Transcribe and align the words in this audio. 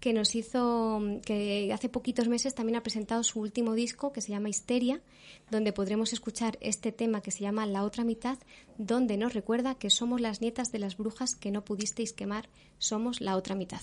que 0.00 0.12
nos 0.12 0.34
hizo, 0.34 1.00
que 1.24 1.70
hace 1.72 1.88
poquitos 1.88 2.26
meses 2.26 2.56
también 2.56 2.74
ha 2.74 2.82
presentado 2.82 3.22
su 3.22 3.38
último 3.38 3.74
disco 3.74 4.12
que 4.12 4.22
se 4.22 4.32
llama 4.32 4.48
Histeria, 4.48 5.00
donde 5.48 5.72
podremos 5.72 6.12
escuchar 6.12 6.58
este 6.60 6.90
tema 6.90 7.20
que 7.20 7.30
se 7.30 7.42
llama 7.42 7.66
La 7.66 7.84
otra 7.84 8.02
mitad, 8.02 8.36
donde 8.78 9.16
nos 9.16 9.32
recuerda 9.32 9.76
que 9.76 9.90
somos 9.90 10.20
las 10.20 10.40
nietas 10.40 10.72
de 10.72 10.80
las 10.80 10.96
brujas 10.96 11.36
que 11.36 11.52
no 11.52 11.64
pudisteis 11.64 12.12
quemar, 12.12 12.48
somos 12.78 13.20
la 13.20 13.36
otra 13.36 13.54
mitad. 13.54 13.82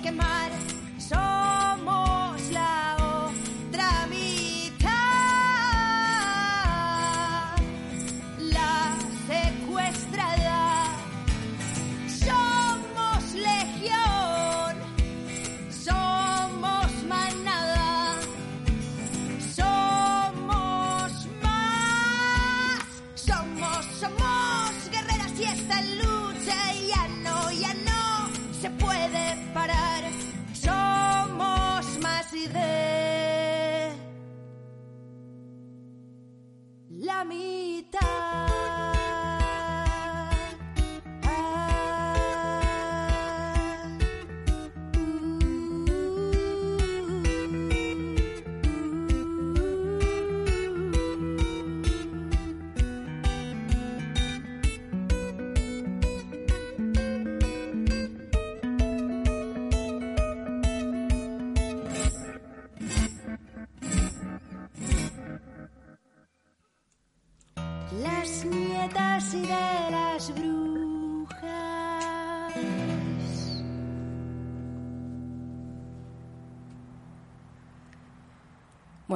Pudisteis 0.00 0.02
quemar. 0.02 0.29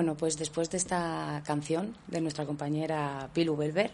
Bueno, 0.05 0.19
pues 0.19 0.37
después 0.37 0.69
de 0.69 0.77
esta 0.77 1.43
canción 1.47 1.97
de 2.09 2.21
nuestra 2.21 2.45
compañera 2.45 3.31
Pilu 3.33 3.57
Belver, 3.57 3.91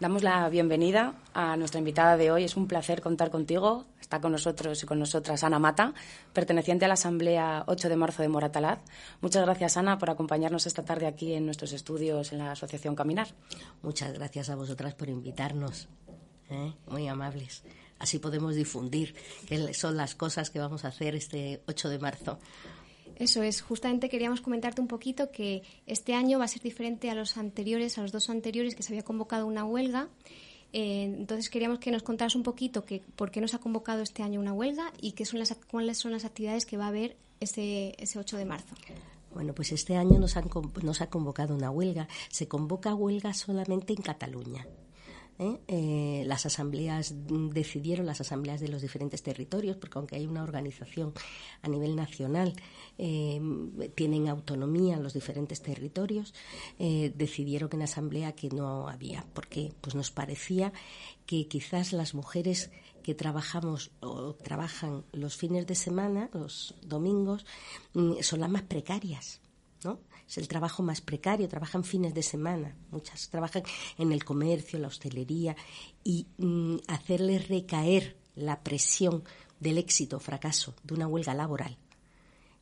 damos 0.00 0.22
la 0.22 0.48
bienvenida 0.48 1.20
a 1.34 1.54
nuestra 1.58 1.80
invitada 1.80 2.16
de 2.16 2.30
hoy. 2.30 2.44
Es 2.44 2.56
un 2.56 2.66
placer 2.66 3.02
contar 3.02 3.30
contigo. 3.30 3.84
Está 4.00 4.22
con 4.22 4.32
nosotros 4.32 4.82
y 4.82 4.86
con 4.86 4.98
nosotras 4.98 5.44
Ana 5.44 5.58
Mata, 5.58 5.92
perteneciente 6.32 6.86
a 6.86 6.88
la 6.88 6.94
Asamblea 6.94 7.64
8 7.66 7.90
de 7.90 7.96
marzo 7.96 8.22
de 8.22 8.30
Moratalaz. 8.30 8.78
Muchas 9.20 9.44
gracias, 9.44 9.76
Ana, 9.76 9.98
por 9.98 10.08
acompañarnos 10.08 10.66
esta 10.66 10.82
tarde 10.82 11.06
aquí 11.06 11.34
en 11.34 11.44
nuestros 11.44 11.74
estudios 11.74 12.32
en 12.32 12.38
la 12.38 12.52
Asociación 12.52 12.96
Caminar. 12.96 13.28
Muchas 13.82 14.14
gracias 14.14 14.48
a 14.48 14.56
vosotras 14.56 14.94
por 14.94 15.10
invitarnos. 15.10 15.90
¿eh? 16.48 16.72
Muy 16.86 17.06
amables. 17.06 17.64
Así 17.98 18.18
podemos 18.18 18.54
difundir 18.54 19.14
qué 19.46 19.74
son 19.74 19.98
las 19.98 20.14
cosas 20.14 20.48
que 20.48 20.58
vamos 20.58 20.86
a 20.86 20.88
hacer 20.88 21.14
este 21.14 21.62
8 21.66 21.90
de 21.90 21.98
marzo. 21.98 22.38
Eso 23.20 23.42
es, 23.42 23.60
justamente 23.60 24.08
queríamos 24.08 24.40
comentarte 24.40 24.80
un 24.80 24.88
poquito 24.88 25.30
que 25.30 25.62
este 25.86 26.14
año 26.14 26.38
va 26.38 26.46
a 26.46 26.48
ser 26.48 26.62
diferente 26.62 27.10
a 27.10 27.14
los 27.14 27.36
anteriores, 27.36 27.98
a 27.98 28.02
los 28.02 28.12
dos 28.12 28.30
anteriores, 28.30 28.74
que 28.74 28.82
se 28.82 28.94
había 28.94 29.04
convocado 29.04 29.46
una 29.46 29.62
huelga. 29.62 30.08
Eh, 30.72 31.04
entonces 31.04 31.50
queríamos 31.50 31.80
que 31.80 31.90
nos 31.90 32.02
contaras 32.02 32.34
un 32.34 32.42
poquito 32.42 32.86
que, 32.86 33.02
por 33.16 33.30
qué 33.30 33.42
nos 33.42 33.52
ha 33.52 33.58
convocado 33.58 34.00
este 34.00 34.22
año 34.22 34.40
una 34.40 34.54
huelga 34.54 34.90
y 35.02 35.12
qué 35.12 35.26
son 35.26 35.38
las, 35.38 35.54
cuáles 35.70 35.98
son 35.98 36.12
las 36.12 36.24
actividades 36.24 36.64
que 36.64 36.78
va 36.78 36.86
a 36.86 36.88
haber 36.88 37.18
ese, 37.40 37.94
ese 37.98 38.18
8 38.18 38.38
de 38.38 38.46
marzo. 38.46 38.74
Bueno, 39.34 39.54
pues 39.54 39.70
este 39.72 39.96
año 39.96 40.18
nos, 40.18 40.38
han, 40.38 40.48
nos 40.82 41.02
ha 41.02 41.10
convocado 41.10 41.54
una 41.54 41.70
huelga. 41.70 42.08
Se 42.30 42.48
convoca 42.48 42.94
huelga 42.94 43.34
solamente 43.34 43.92
en 43.92 44.00
Cataluña. 44.00 44.66
¿Eh? 45.40 45.58
Eh, 45.68 46.22
las 46.26 46.46
asambleas 46.46 47.12
mm, 47.12 47.48
decidieron, 47.48 48.06
las 48.06 48.20
asambleas 48.20 48.60
de 48.60 48.68
los 48.68 48.82
diferentes 48.82 49.22
territorios, 49.22 49.76
porque 49.76 49.98
aunque 49.98 50.16
hay 50.16 50.26
una 50.26 50.42
organización 50.42 51.14
a 51.62 51.68
nivel 51.68 51.96
nacional, 51.96 52.52
eh, 52.98 53.40
tienen 53.94 54.28
autonomía 54.28 54.98
los 54.98 55.14
diferentes 55.14 55.62
territorios, 55.62 56.34
eh, 56.78 57.12
decidieron 57.16 57.70
en 57.72 57.82
asamblea 57.82 58.32
que 58.32 58.50
no 58.50 58.88
había, 58.88 59.26
porque 59.32 59.72
pues 59.80 59.94
nos 59.94 60.10
parecía 60.10 60.72
que 61.24 61.48
quizás 61.48 61.92
las 61.92 62.14
mujeres 62.14 62.70
que 63.02 63.14
trabajamos 63.14 63.92
o 64.00 64.34
trabajan 64.34 65.04
los 65.12 65.36
fines 65.36 65.66
de 65.66 65.74
semana, 65.74 66.28
los 66.34 66.74
domingos, 66.82 67.46
mm, 67.94 68.20
son 68.20 68.40
las 68.40 68.50
más 68.50 68.62
precarias. 68.62 69.40
¿no? 69.84 70.00
Es 70.30 70.38
el 70.38 70.46
trabajo 70.46 70.84
más 70.84 71.00
precario, 71.00 71.48
trabajan 71.48 71.82
fines 71.82 72.14
de 72.14 72.22
semana, 72.22 72.76
muchas 72.92 73.28
trabajan 73.30 73.64
en 73.98 74.12
el 74.12 74.24
comercio, 74.24 74.78
la 74.78 74.86
hostelería, 74.86 75.56
y 76.04 76.28
mm, 76.38 76.76
hacerles 76.86 77.48
recaer 77.48 78.16
la 78.36 78.60
presión 78.62 79.24
del 79.58 79.76
éxito 79.76 80.18
o 80.18 80.20
fracaso 80.20 80.72
de 80.84 80.94
una 80.94 81.08
huelga 81.08 81.34
laboral 81.34 81.76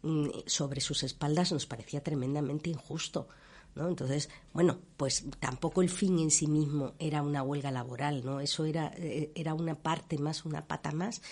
mm, 0.00 0.28
sobre 0.46 0.80
sus 0.80 1.02
espaldas 1.02 1.52
nos 1.52 1.66
parecía 1.66 2.02
tremendamente 2.02 2.70
injusto. 2.70 3.28
¿No? 3.74 3.88
Entonces, 3.88 4.28
bueno, 4.52 4.78
pues 4.96 5.24
tampoco 5.38 5.82
el 5.82 5.88
fin 5.90 6.18
en 6.18 6.30
sí 6.30 6.46
mismo 6.48 6.94
era 6.98 7.22
una 7.22 7.42
huelga 7.42 7.70
laboral, 7.70 8.24
¿no? 8.24 8.40
Eso 8.40 8.64
era, 8.64 8.92
eh, 8.96 9.30
era 9.34 9.54
una 9.54 9.76
parte 9.76 10.18
más, 10.18 10.44
una 10.44 10.66
pata 10.66 10.90
más 10.92 11.22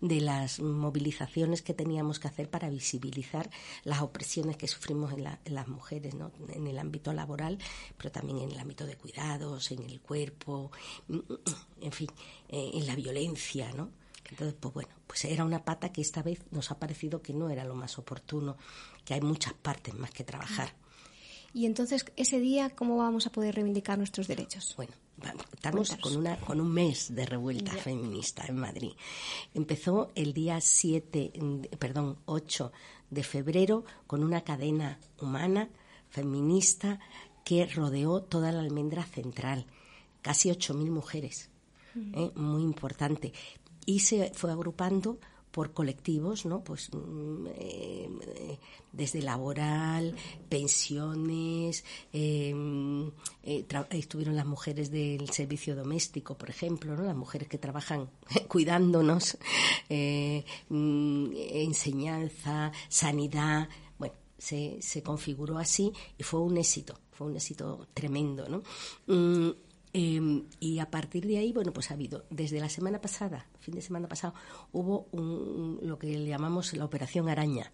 de 0.00 0.20
las 0.20 0.60
movilizaciones 0.60 1.62
que 1.62 1.74
teníamos 1.74 2.18
que 2.18 2.28
hacer 2.28 2.50
para 2.50 2.68
visibilizar 2.68 3.50
las 3.84 4.02
opresiones 4.02 4.56
que 4.56 4.68
sufrimos 4.68 5.12
en, 5.12 5.24
la- 5.24 5.40
en 5.44 5.54
las 5.54 5.68
mujeres, 5.68 6.14
¿no? 6.14 6.30
En 6.48 6.66
el 6.66 6.78
ámbito 6.78 7.12
laboral, 7.12 7.58
pero 7.96 8.12
también 8.12 8.38
en 8.38 8.50
el 8.50 8.58
ámbito 8.58 8.84
de 8.86 8.96
cuidados, 8.96 9.70
en 9.72 9.82
el 9.84 10.00
cuerpo, 10.00 10.70
en 11.80 11.92
fin, 11.92 12.08
eh, 12.48 12.70
en 12.74 12.86
la 12.86 12.96
violencia, 12.96 13.72
¿no? 13.72 13.90
Entonces, 14.30 14.56
pues 14.58 14.74
bueno, 14.74 14.88
pues 15.06 15.24
era 15.26 15.44
una 15.44 15.64
pata 15.64 15.92
que 15.92 16.00
esta 16.00 16.22
vez 16.22 16.40
nos 16.50 16.70
ha 16.70 16.78
parecido 16.78 17.20
que 17.22 17.34
no 17.34 17.50
era 17.50 17.64
lo 17.64 17.74
más 17.74 17.98
oportuno, 17.98 18.56
que 19.04 19.14
hay 19.14 19.20
muchas 19.20 19.52
partes 19.54 19.94
más 19.94 20.10
que 20.10 20.24
trabajar. 20.24 20.74
Y 21.54 21.66
entonces, 21.66 22.04
ese 22.16 22.40
día, 22.40 22.70
¿cómo 22.70 22.96
vamos 22.96 23.28
a 23.28 23.30
poder 23.30 23.54
reivindicar 23.54 23.96
nuestros 23.96 24.26
derechos? 24.26 24.74
Bueno, 24.76 24.92
estamos 25.54 25.88
Cuéntanos. 25.88 26.02
con, 26.02 26.16
una, 26.16 26.36
con 26.36 26.60
un 26.60 26.72
mes 26.72 27.14
de 27.14 27.24
revuelta 27.24 27.70
feminista 27.72 28.44
en 28.48 28.56
Madrid. 28.56 28.90
Empezó 29.54 30.10
el 30.16 30.34
día 30.34 30.60
7, 30.60 31.32
mm, 31.40 31.60
perdón, 31.78 32.18
8 32.26 32.72
de 33.08 33.22
febrero 33.22 33.84
con 34.08 34.24
una 34.24 34.42
cadena 34.42 34.98
humana 35.20 35.68
feminista 36.10 36.98
que 37.44 37.66
rodeó 37.66 38.22
toda 38.22 38.50
la 38.50 38.60
almendra 38.60 39.04
central. 39.04 39.66
Casi 40.22 40.50
8.000 40.50 40.90
mujeres. 40.90 41.50
¿eh? 41.94 42.32
Muy 42.34 42.62
importante. 42.62 43.32
Y 43.86 44.00
se 44.00 44.32
fue 44.34 44.50
agrupando 44.50 45.20
por 45.54 45.72
colectivos, 45.72 46.46
¿no? 46.46 46.64
Pues 46.64 46.90
mm, 46.92 47.46
eh, 47.54 48.58
desde 48.90 49.22
laboral, 49.22 50.16
pensiones, 50.48 51.84
eh, 52.12 52.52
eh, 53.44 53.64
estuvieron 53.90 54.34
las 54.34 54.46
mujeres 54.46 54.90
del 54.90 55.30
servicio 55.30 55.76
doméstico, 55.76 56.36
por 56.36 56.50
ejemplo, 56.50 56.96
¿no? 56.96 57.04
Las 57.04 57.14
mujeres 57.14 57.46
que 57.46 57.58
trabajan 57.58 58.10
cuidándonos, 58.48 59.38
eh, 59.88 60.44
mm, 60.70 61.26
enseñanza, 61.36 62.72
sanidad, 62.88 63.68
bueno, 63.96 64.14
se, 64.36 64.82
se 64.82 65.04
configuró 65.04 65.58
así 65.58 65.92
y 66.18 66.24
fue 66.24 66.40
un 66.40 66.56
éxito, 66.58 66.98
fue 67.12 67.28
un 67.28 67.36
éxito 67.36 67.86
tremendo, 67.94 68.48
¿no? 68.48 68.64
Mm, 69.06 69.52
eh, 69.96 70.42
y 70.58 70.80
a 70.80 70.90
partir 70.90 71.24
de 71.24 71.38
ahí, 71.38 71.52
bueno, 71.52 71.72
pues 71.72 71.92
ha 71.92 71.94
habido, 71.94 72.24
desde 72.28 72.58
la 72.58 72.68
semana 72.68 73.00
pasada, 73.00 73.46
fin 73.64 73.74
de 73.74 73.82
semana 73.82 74.08
pasado, 74.08 74.34
hubo 74.72 75.08
un- 75.12 75.78
lo 75.82 75.98
que 75.98 76.24
llamamos 76.26 76.72
la 76.74 76.84
Operación 76.84 77.28
Araña, 77.28 77.72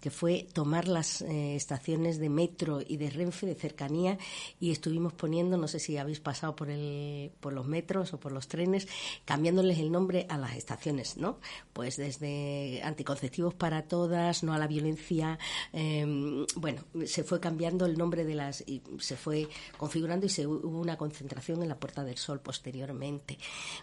que 0.00 0.10
fue 0.10 0.46
tomar 0.52 0.86
las 0.88 1.22
eh, 1.22 1.56
estaciones 1.56 2.18
de 2.18 2.28
metro 2.28 2.80
y 2.86 2.96
de 2.96 3.10
Renfe 3.10 3.46
de 3.46 3.54
cercanía 3.54 4.18
y 4.60 4.70
estuvimos 4.70 5.12
poniendo, 5.12 5.56
no 5.56 5.66
sé 5.68 5.78
si 5.80 5.96
habéis 5.96 6.20
pasado 6.20 6.54
por, 6.54 6.70
el, 6.70 7.30
por 7.40 7.52
los 7.52 7.66
metros 7.66 8.12
o 8.14 8.20
por 8.20 8.32
los 8.32 8.48
trenes, 8.48 8.86
cambiándoles 9.24 9.78
el 9.78 9.90
nombre 9.90 10.26
a 10.28 10.38
las 10.38 10.56
estaciones, 10.56 11.16
¿no? 11.16 11.38
Pues 11.72 11.96
desde 11.96 12.80
anticonceptivos 12.84 13.54
para 13.54 13.82
todas, 13.88 14.42
no 14.44 14.52
a 14.52 14.58
la 14.58 14.66
violencia, 14.66 15.38
eh, 15.72 16.44
bueno, 16.56 16.82
se 17.06 17.24
fue 17.24 17.40
cambiando 17.40 17.86
el 17.86 17.98
nombre 17.98 18.24
de 18.24 18.34
las, 18.34 18.62
y 18.66 18.82
se 18.98 19.16
fue 19.16 19.48
configurando 19.76 20.26
y 20.26 20.28
se 20.28 20.46
hu- 20.46 20.60
hubo 20.62 20.78
una 20.80 20.96
concentración 20.96 21.62
en 21.62 21.68
la 21.68 21.78
Puerta 21.78 22.04
del 22.04 22.16
Sol 22.18 22.40
posteriormente. 22.40 23.38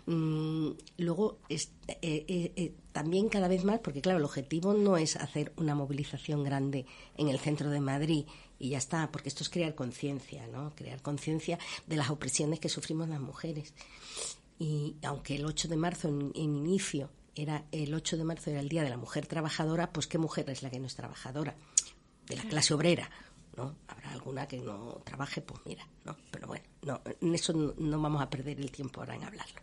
Mm, 0.06 0.70
luego, 1.00 1.40
es- 1.50 1.72
eh, 1.88 1.98
eh, 2.28 2.54
eh, 2.56 2.74
también 2.92 3.28
cada 3.30 3.48
vez 3.48 3.64
más, 3.64 3.80
porque 3.80 4.02
claro, 4.02 4.20
el 4.20 4.26
objetivo 4.26 4.74
no 4.74 4.98
es 4.98 5.16
hacer 5.16 5.52
una 5.58 5.76
movilización 5.76 6.44
grande 6.44 6.86
en 7.18 7.28
el 7.28 7.40
centro 7.40 7.70
de 7.70 7.80
Madrid 7.82 8.26
y 8.60 8.70
ya 8.70 8.78
está, 8.78 9.12
porque 9.12 9.30
esto 9.30 9.44
es 9.44 9.50
crear 9.50 9.74
conciencia, 9.76 10.48
¿no? 10.48 10.74
Crear 10.76 11.02
conciencia 11.02 11.58
de 11.88 11.96
las 11.96 12.10
opresiones 12.10 12.60
que 12.60 12.70
sufrimos 12.70 13.10
las 13.10 13.20
mujeres. 13.20 13.74
Y 14.60 14.96
aunque 15.04 15.36
el 15.36 15.46
8 15.46 15.68
de 15.68 15.78
marzo 15.78 16.08
en, 16.10 16.32
en 16.36 16.56
inicio 16.56 17.10
era 17.36 17.64
el 17.72 17.94
8 17.94 18.18
de 18.18 18.24
marzo 18.26 18.50
era 18.52 18.60
el 18.60 18.68
día 18.70 18.84
de 18.84 18.90
la 18.90 18.98
mujer 18.98 19.26
trabajadora, 19.26 19.92
pues 19.94 20.08
qué 20.08 20.18
mujer 20.18 20.50
es 20.50 20.62
la 20.64 20.70
que 20.70 20.80
no 20.80 20.88
es 20.88 20.96
trabajadora, 20.96 21.56
de 22.28 22.36
la 22.36 22.44
clase 22.44 22.74
obrera, 22.74 23.10
¿no? 23.56 23.76
Habrá 23.88 24.12
alguna 24.12 24.48
que 24.48 24.58
no 24.60 25.02
trabaje, 25.06 25.42
pues 25.42 25.62
mira, 25.66 25.88
¿no? 26.04 26.18
Pero 26.32 26.48
bueno, 26.48 26.66
no, 26.82 27.02
en 27.22 27.34
eso 27.34 27.54
no, 27.54 27.74
no 27.78 28.02
vamos 28.02 28.22
a 28.22 28.30
perder 28.30 28.60
el 28.60 28.72
tiempo 28.72 29.00
ahora 29.00 29.16
en 29.16 29.24
hablarlo. 29.24 29.62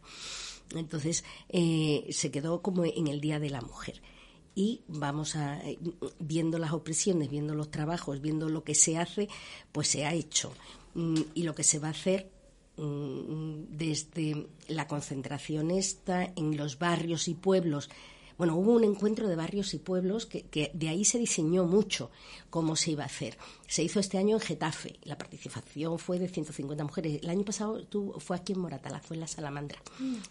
Entonces, 0.75 1.25
eh, 1.49 2.07
se 2.11 2.31
quedó 2.31 2.63
como 2.63 2.85
en 2.85 3.07
el 3.07 3.21
Día 3.21 3.39
de 3.39 3.51
la 3.51 3.61
Mujer. 3.61 4.03
Y 4.55 4.83
vamos 4.89 5.37
a, 5.37 5.59
eh, 5.69 5.79
viendo 6.19 6.59
las 6.59 6.73
opresiones, 6.73 7.29
viendo 7.31 7.55
los 7.55 7.71
trabajos, 7.71 8.21
viendo 8.21 8.49
lo 8.49 8.65
que 8.65 8.75
se 8.75 8.97
hace, 8.97 9.29
pues 9.71 9.89
se 9.89 10.07
ha 10.07 10.15
hecho. 10.15 10.53
Mm, 10.95 11.21
Y 11.35 11.43
lo 11.43 11.55
que 11.55 11.63
se 11.63 11.79
va 11.79 11.89
a 11.89 11.91
hacer 11.91 12.31
mm, 12.79 13.65
desde 13.71 14.47
la 14.69 14.87
concentración 14.87 15.71
esta 15.71 16.25
en 16.37 16.57
los 16.57 16.79
barrios 16.79 17.29
y 17.29 17.35
pueblos. 17.35 17.91
Bueno, 18.39 18.55
hubo 18.57 18.73
un 18.73 18.85
encuentro 18.85 19.29
de 19.29 19.37
barrios 19.37 19.73
y 19.75 19.79
pueblos 19.79 20.27
que, 20.27 20.43
que 20.43 20.71
de 20.75 20.89
ahí 20.91 21.05
se 21.05 21.19
diseñó 21.19 21.65
mucho 21.65 22.11
cómo 22.51 22.77
se 22.77 22.91
iba 22.91 23.03
a 23.03 23.07
hacer. 23.07 23.39
Se 23.67 23.83
hizo 23.83 23.99
este 23.99 24.19
año 24.19 24.37
en 24.37 24.41
Getafe. 24.41 24.99
La 25.05 25.17
participación 25.17 25.99
fue 25.99 26.19
de 26.19 26.29
150 26.29 26.85
mujeres. 26.85 27.21
El 27.23 27.31
año 27.31 27.45
pasado 27.45 27.83
tuvo- 27.87 28.21
fue 28.21 28.37
aquí 28.37 28.53
en 28.53 28.59
Moratalá, 28.61 29.01
fue 29.01 29.17
en 29.17 29.21
la 29.21 29.27
Salamandra. 29.27 29.79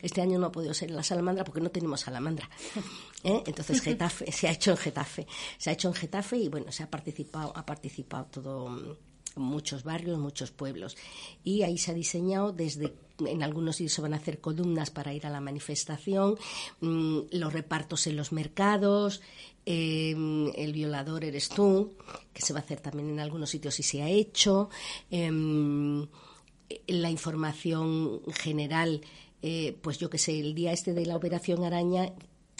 Este 0.01 0.21
año 0.21 0.38
no 0.38 0.47
ha 0.47 0.51
podido 0.51 0.74
ser 0.74 0.89
en 0.91 0.95
la 0.97 1.03
Salamandra 1.03 1.43
porque 1.43 1.62
no 1.62 1.71
tenemos 1.71 2.01
Salamandra. 2.01 2.50
¿Eh? 3.24 3.41
Entonces 3.47 3.81
Getafe 3.81 4.31
se 4.31 4.47
ha 4.47 4.51
hecho 4.51 4.71
en 4.71 4.77
Getafe. 4.77 5.25
Se 5.57 5.71
ha 5.71 5.74
hecho 5.74 5.88
en 5.88 5.95
Getafe 5.95 6.38
y 6.38 6.47
bueno, 6.50 6.71
se 6.71 6.83
ha 6.83 6.89
participado, 6.91 7.51
ha 7.55 7.65
participado 7.65 8.25
todo 8.25 8.69
mm, 8.69 8.97
muchos 9.36 9.84
barrios, 9.84 10.20
muchos 10.20 10.51
pueblos. 10.51 10.98
Y 11.44 11.63
ahí 11.63 11.77
se 11.77 11.92
ha 11.92 11.94
diseñado 11.94 12.51
desde, 12.51 12.94
en 13.25 13.44
algunos 13.44 13.77
sitios 13.77 13.94
se 13.94 14.01
van 14.01 14.13
a 14.13 14.18
hacer 14.18 14.39
columnas 14.39 14.92
para 14.92 15.13
ir 15.13 15.25
a 15.25 15.30
la 15.30 15.42
manifestación, 15.42 16.38
mm, 16.82 17.20
los 17.32 17.54
repartos 17.54 18.08
en 18.08 18.15
los 18.15 18.32
mercados, 18.32 19.22
eh, 19.65 20.15
el 20.56 20.74
violador 20.74 21.24
eres 21.24 21.50
tú, 21.50 21.94
que 22.34 22.42
se 22.42 22.54
va 22.54 22.60
a 22.60 22.63
hacer 22.63 22.80
también 22.82 23.10
en 23.10 23.20
algunos 23.20 23.50
sitios 23.50 23.80
y 23.80 23.84
se 23.84 24.01
ha 24.01 24.10
hecho. 24.10 24.70
em, 25.10 26.08
la 26.88 27.12
información 27.12 28.22
general, 28.34 29.01
eh, 29.42 29.77
pues 29.82 29.98
yo 30.00 30.10
que 30.10 30.18
sé, 30.18 30.39
el 30.39 30.56
día 30.56 30.72
este 30.72 30.94
de 30.94 31.06
la 31.06 31.15
operación 31.15 31.63
araña 31.63 32.12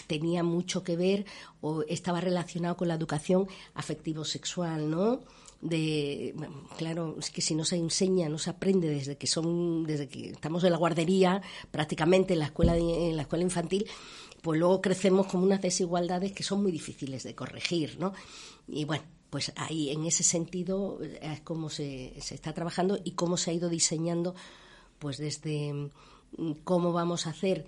tenía 0.08 0.44
mucho 0.44 0.84
que 0.84 0.96
ver 0.96 1.26
o 1.62 1.84
estaba 1.88 2.22
relacionado 2.22 2.78
con 2.78 2.88
la 2.88 2.96
educación 2.96 3.48
afectivo-sexual, 3.74 4.90
¿no? 4.90 5.22
De 5.62 6.36
claro 6.78 7.16
es 7.20 7.32
que 7.32 7.42
si 7.42 7.56
no 7.56 7.66
se 7.66 7.78
enseña 7.78 8.30
no 8.30 8.38
se 8.38 8.50
aprende 8.50 8.90
desde 8.90 9.18
que 9.18 9.26
son 9.26 9.84
desde 9.86 10.08
que 10.08 10.30
estamos 10.30 10.64
en 10.64 10.72
la 10.72 10.78
guardería 10.78 11.42
prácticamente 11.72 12.34
en 12.34 12.40
la 12.40 12.46
escuela 12.46 12.78
en 12.78 13.16
la 13.16 13.24
escuela 13.24 13.44
infantil 13.44 13.88
pues 14.42 14.60
luego 14.60 14.82
crecemos 14.82 15.28
con 15.28 15.42
unas 15.42 15.62
desigualdades 15.62 16.34
que 16.34 16.44
son 16.44 16.62
muy 16.62 16.72
difíciles 16.72 17.24
de 17.24 17.36
corregir 17.36 17.98
no 18.00 18.14
y 18.68 18.86
bueno 18.86 19.04
pues 19.30 19.52
ahí 19.56 19.90
en 19.90 20.06
ese 20.06 20.24
sentido 20.24 21.00
es 21.02 21.42
como 21.42 21.70
se, 21.70 22.14
se 22.20 22.36
está 22.36 22.54
trabajando 22.54 23.00
y 23.04 23.12
cómo 23.12 23.38
se 23.38 23.52
ha 23.52 23.54
ido 23.54 23.70
diseñando 23.70 24.36
pues 25.00 25.18
desde 25.18 25.74
mm, 25.74 26.52
cómo 26.64 26.94
vamos 26.94 27.28
a 27.28 27.32
hacer 27.32 27.66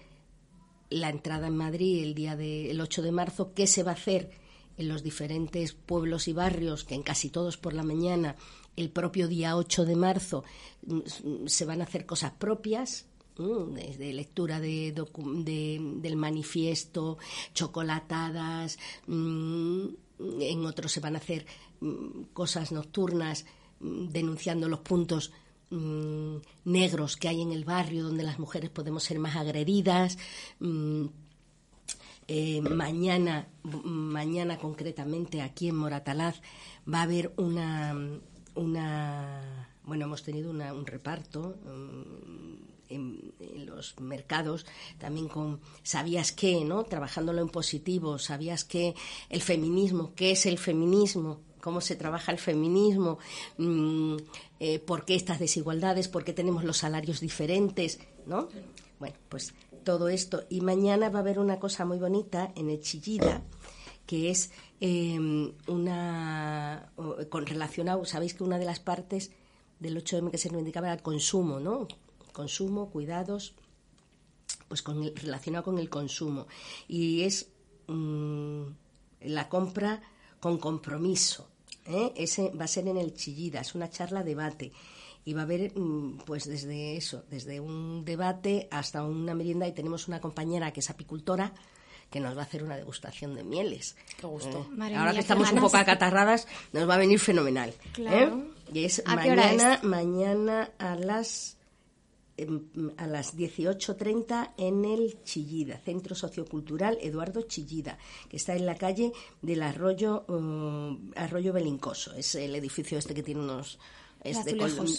la 0.90 1.10
entrada 1.10 1.48
en 1.48 1.58
Madrid 1.58 2.04
el 2.04 2.14
día 2.14 2.36
del 2.36 2.80
8 2.80 3.02
de 3.02 3.12
marzo, 3.12 3.54
qué 3.54 3.68
se 3.68 3.84
va 3.84 3.92
a 3.92 3.96
hacer 3.96 4.32
en 4.78 4.88
los 4.88 5.04
diferentes 5.04 5.74
pueblos 5.74 6.28
y 6.28 6.34
barrios, 6.34 6.84
que 6.84 6.96
en 6.96 7.04
casi 7.04 7.30
todos 7.30 7.58
por 7.58 7.74
la 7.74 7.84
mañana, 7.84 8.36
el 8.76 8.90
propio 8.90 9.28
día 9.28 9.58
8 9.58 9.86
de 9.86 9.96
marzo, 9.96 10.44
mm, 10.86 11.48
se 11.48 11.66
van 11.66 11.82
a 11.82 11.86
hacer 11.86 12.06
cosas 12.06 12.32
propias, 12.32 13.06
desde 13.38 14.14
lectura 14.14 14.60
de, 14.60 14.92
del 14.92 16.16
manifiesto, 16.16 17.20
chocolatadas, 17.54 18.80
mm, 19.06 19.86
en 20.40 20.66
otros 20.66 20.92
se 20.92 21.00
van 21.00 21.16
a 21.16 21.20
hacer 21.20 21.46
mm, 21.80 22.34
cosas 22.34 22.72
nocturnas 22.72 23.46
denunciando 23.80 24.68
los 24.68 24.80
puntos 24.80 25.32
negros 26.64 27.18
que 27.18 27.28
hay 27.28 27.42
en 27.42 27.52
el 27.52 27.66
barrio 27.66 28.06
donde 28.06 28.24
las 28.24 28.40
mujeres 28.40 28.70
podemos 28.70 29.04
ser 29.04 29.20
más 29.20 29.36
agredidas. 29.36 30.18
Eh, 32.28 32.62
mañana, 32.62 33.48
mañana 33.64 34.58
concretamente 34.58 35.42
aquí 35.42 35.70
en 35.70 35.78
Moratalaz 35.78 36.42
va 36.92 37.00
a 37.00 37.04
haber 37.04 37.32
una, 37.38 37.96
una 38.56 39.68
bueno, 39.88 40.06
hemos 40.06 40.24
tenido 40.24 40.52
un 40.52 40.86
reparto 40.86 41.56
mm, 41.64 42.68
en, 42.90 43.34
los 43.66 44.00
mercados 44.00 44.66
también 44.98 45.30
con 45.30 45.62
sabías 45.84 46.34
qué, 46.34 46.64
¿no? 46.66 46.84
Trabajándolo 46.84 47.42
en 47.42 47.50
positivo, 47.50 48.20
sabías 48.20 48.66
que 48.66 48.96
el 49.30 49.42
feminismo, 49.42 50.14
¿qué 50.16 50.32
es 50.32 50.46
el 50.46 50.58
feminismo? 50.58 51.42
cómo 51.60 51.82
se 51.82 51.98
trabaja 51.98 52.32
el 52.32 52.38
feminismo, 52.38 53.18
mm, 53.58 54.16
eh, 54.60 54.80
por 54.80 55.04
qué 55.04 55.16
estas 55.16 55.38
desigualdades, 55.40 56.08
por 56.08 56.24
qué 56.24 56.32
tenemos 56.32 56.64
los 56.64 56.78
salarios 56.78 57.20
diferentes, 57.20 58.00
¿no? 58.26 58.48
Bueno, 59.00 59.16
pues 59.28 59.54
todo 59.88 60.10
esto. 60.10 60.44
Y 60.50 60.60
mañana 60.60 61.10
va 61.10 61.20
a 61.20 61.22
haber 61.22 61.40
una 61.40 61.60
cosa 61.60 61.86
muy 61.86 61.98
bonita 61.98 62.52
en 62.58 62.70
el 62.70 62.82
Chillida, 62.82 63.42
que 64.06 64.30
es 64.30 64.52
em, 64.82 65.54
una. 65.66 66.92
con 67.30 67.46
relacionado, 67.46 68.04
sabéis 68.04 68.34
que 68.34 68.44
una 68.44 68.60
de 68.60 68.66
las 68.66 68.82
partes 68.82 69.32
del 69.80 69.96
8M 69.96 70.30
que 70.30 70.38
se 70.38 70.50
reivindicaba 70.50 70.88
era 70.88 70.96
el 70.96 71.02
consumo, 71.02 71.62
¿no? 71.62 71.88
Consumo, 72.34 72.90
cuidados, 72.90 73.56
pues 74.68 74.82
con 74.82 75.16
relacionado 75.16 75.64
con 75.64 75.80
el 75.80 75.90
consumo. 75.90 76.48
Y 76.90 77.22
es 77.22 77.48
mm, 77.88 78.64
la 79.22 79.48
compra 79.48 80.02
con 80.42 80.58
compromiso. 80.58 81.48
¿eh? 81.86 82.12
Ese 82.18 82.50
va 82.50 82.66
a 82.66 82.68
ser 82.68 82.90
en 82.90 82.98
el 82.98 83.14
Chillida, 83.14 83.62
es 83.62 83.74
una 83.74 83.90
charla 83.90 84.22
debate 84.22 84.74
y 85.28 85.34
va 85.34 85.42
a 85.42 85.44
haber 85.44 85.78
mm, 85.78 86.20
pues 86.26 86.46
desde 86.48 86.96
eso, 86.96 87.26
desde 87.30 87.60
un 87.60 88.06
debate 88.06 88.70
hasta 88.72 89.04
una 89.04 89.36
merienda 89.36 89.68
y 89.68 89.74
tenemos 89.74 90.08
una 90.08 90.22
compañera 90.22 90.72
que 90.72 90.80
es 90.80 90.90
apicultora 90.90 91.54
que 92.10 92.22
nos 92.22 92.38
va 92.38 92.44
a 92.44 92.46
hacer 92.46 92.64
una 92.64 92.78
degustación 92.78 93.36
de 93.36 93.44
mieles. 93.44 93.98
Qué 94.18 94.26
gusto. 94.26 94.66
Eh, 94.72 94.96
ahora 94.96 95.12
que 95.12 95.20
estamos 95.20 95.52
un 95.52 95.60
poco 95.60 95.76
acatarradas, 95.76 96.48
nos 96.72 96.88
va 96.88 96.96
a 96.96 96.98
venir 96.98 97.20
fenomenal. 97.20 97.72
¿eh? 97.72 97.90
Claro. 97.92 98.46
Y 98.72 98.86
es 98.86 99.04
mañana, 99.06 99.82
mañana 99.84 100.72
a 100.78 100.96
las 100.96 101.58
em, 102.38 102.62
a 102.96 103.06
las 103.06 103.36
18.30 103.36 104.54
en 104.56 104.86
el 104.86 105.22
Chillida, 105.26 105.78
Centro 105.80 106.16
Sociocultural 106.16 107.00
Eduardo 107.02 107.42
Chillida, 107.42 107.98
que 108.30 108.38
está 108.38 108.56
en 108.56 108.66
la 108.66 108.76
calle 108.76 109.12
del 109.42 109.62
Arroyo, 109.62 110.24
uh, 110.30 110.98
Arroyo 111.18 111.52
Belincoso. 111.52 112.14
Es 112.14 112.34
el 112.36 112.56
edificio 112.56 112.98
este 112.98 113.14
que 113.14 113.24
tiene 113.24 113.42
unos, 113.42 113.78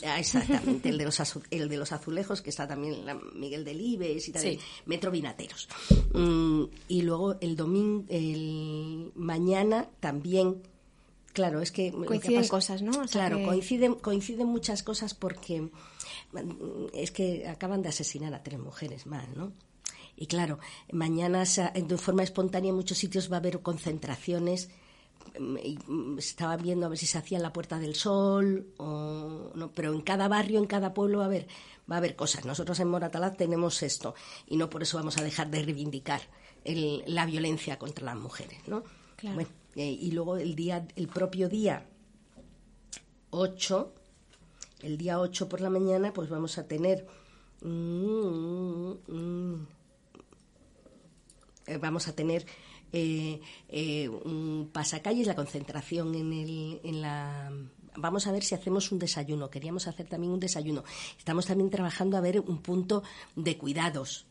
Ah, 0.06 0.18
exactamente, 0.18 0.88
el 0.88 0.98
de, 0.98 1.04
los 1.06 1.20
el 1.50 1.68
de 1.68 1.76
los 1.76 1.92
azulejos, 1.92 2.42
que 2.42 2.50
está 2.50 2.66
también 2.66 3.04
la 3.04 3.14
Miguel 3.14 3.64
Delibes 3.64 4.28
y 4.28 4.32
también 4.32 4.58
Metro 4.86 5.10
Vinateros. 5.10 5.68
Mm, 6.12 6.64
y 6.88 7.02
luego 7.02 7.36
el 7.40 7.56
domingo, 7.56 8.04
el 8.08 9.12
mañana 9.14 9.88
también, 10.00 10.62
claro, 11.32 11.60
es 11.60 11.72
que... 11.72 11.92
Coinciden 11.92 12.48
cosas, 12.48 12.82
¿no? 12.82 12.92
claro, 13.06 13.42
coinciden, 13.44 13.94
coinciden 13.94 14.46
muchas 14.46 14.82
cosas 14.82 15.14
porque 15.14 15.62
mm, 15.62 15.70
es 16.94 17.10
que 17.10 17.46
acaban 17.48 17.82
de 17.82 17.88
asesinar 17.88 18.34
a 18.34 18.42
tres 18.42 18.58
mujeres 18.58 19.06
más, 19.06 19.28
¿no? 19.36 19.52
Y 20.20 20.26
claro, 20.26 20.58
mañana 20.90 21.44
de 21.44 21.96
forma 21.96 22.24
espontánea 22.24 22.70
en 22.70 22.74
muchos 22.74 22.98
sitios 22.98 23.30
va 23.30 23.36
a 23.36 23.38
haber 23.38 23.60
concentraciones 23.60 24.68
estaba 26.18 26.56
viendo 26.56 26.86
a 26.86 26.88
ver 26.88 26.98
si 26.98 27.06
se 27.06 27.18
hacía 27.18 27.38
en 27.38 27.42
la 27.42 27.52
Puerta 27.52 27.78
del 27.78 27.94
Sol, 27.94 28.72
o, 28.78 29.52
no, 29.54 29.72
pero 29.72 29.92
en 29.92 30.00
cada 30.00 30.28
barrio, 30.28 30.58
en 30.58 30.66
cada 30.66 30.94
pueblo 30.94 31.22
a 31.22 31.26
haber, 31.26 31.46
va 31.90 31.96
a 31.96 31.98
haber 31.98 32.16
cosas. 32.16 32.44
Nosotros 32.44 32.78
en 32.80 32.88
Moratalaz 32.88 33.36
tenemos 33.36 33.82
esto 33.82 34.14
y 34.46 34.56
no 34.56 34.68
por 34.68 34.82
eso 34.82 34.96
vamos 34.96 35.18
a 35.18 35.22
dejar 35.22 35.50
de 35.50 35.62
reivindicar 35.62 36.22
la 36.64 37.24
violencia 37.24 37.78
contra 37.78 38.04
las 38.04 38.16
mujeres, 38.16 38.66
¿no? 38.66 38.82
Eh, 39.76 39.96
y 40.00 40.10
luego 40.10 40.36
el 40.36 40.54
día, 40.54 40.86
el 40.96 41.08
propio 41.08 41.48
día 41.48 41.86
8, 43.30 43.94
el 44.82 44.98
día 44.98 45.20
8 45.20 45.48
por 45.48 45.60
la 45.60 45.70
mañana, 45.70 46.12
pues 46.12 46.28
vamos 46.28 46.58
a 46.58 46.66
tener 46.66 47.06
mm, 47.62 48.92
mm, 49.06 49.66
eh, 51.68 51.76
vamos 51.78 52.08
a 52.08 52.14
tener 52.14 52.46
eh, 52.92 53.40
eh, 53.68 54.08
un 54.08 54.70
pasacalles, 54.72 55.26
la 55.26 55.34
concentración 55.34 56.14
en, 56.14 56.32
el, 56.32 56.80
en 56.82 57.00
la 57.02 57.50
vamos 57.98 58.26
a 58.26 58.32
ver 58.32 58.42
si 58.42 58.54
hacemos 58.54 58.92
un 58.92 58.98
desayuno. 58.98 59.50
Queríamos 59.50 59.86
hacer 59.88 60.06
también 60.06 60.32
un 60.32 60.40
desayuno. 60.40 60.84
Estamos 61.18 61.46
también 61.46 61.70
trabajando 61.70 62.16
a 62.16 62.20
ver 62.20 62.40
un 62.40 62.58
punto 62.58 63.02
de 63.36 63.58
cuidados. 63.58 64.26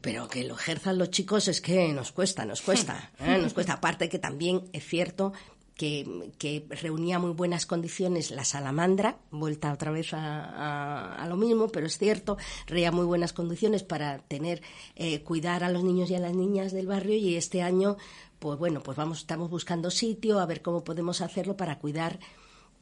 Pero 0.00 0.28
que 0.28 0.44
lo 0.44 0.54
ejerzan 0.54 0.98
los 0.98 1.10
chicos 1.10 1.48
es 1.48 1.60
que 1.60 1.92
nos 1.92 2.12
cuesta, 2.12 2.44
nos 2.44 2.62
cuesta. 2.62 3.10
¿eh? 3.18 3.38
Nos 3.38 3.54
cuesta. 3.54 3.74
Aparte 3.74 4.08
que 4.08 4.18
también 4.18 4.68
es 4.72 4.86
cierto 4.86 5.32
que, 5.80 6.66
reunía 6.68 7.18
muy 7.18 7.30
buenas 7.30 7.64
condiciones 7.64 8.30
la 8.30 8.44
salamandra, 8.44 9.16
vuelta 9.30 9.72
otra 9.72 9.90
vez 9.90 10.10
a, 10.12 11.24
lo 11.26 11.36
mismo, 11.36 11.68
pero 11.68 11.86
es 11.86 11.96
cierto, 11.96 12.36
reía 12.66 12.92
muy 12.92 13.06
buenas 13.06 13.32
condiciones 13.32 13.82
para 13.82 14.18
tener, 14.18 14.60
eh, 14.94 15.22
cuidar 15.22 15.64
a 15.64 15.70
los 15.70 15.82
niños 15.82 16.10
y 16.10 16.16
a 16.16 16.20
las 16.20 16.34
niñas 16.34 16.72
del 16.72 16.86
barrio 16.86 17.16
y 17.16 17.36
este 17.36 17.62
año, 17.62 17.96
pues 18.38 18.58
bueno, 18.58 18.82
pues 18.82 18.98
vamos, 18.98 19.20
estamos 19.20 19.48
buscando 19.48 19.90
sitio, 19.90 20.38
a 20.40 20.46
ver 20.46 20.60
cómo 20.60 20.84
podemos 20.84 21.22
hacerlo 21.22 21.56
para 21.56 21.78
cuidar 21.78 22.18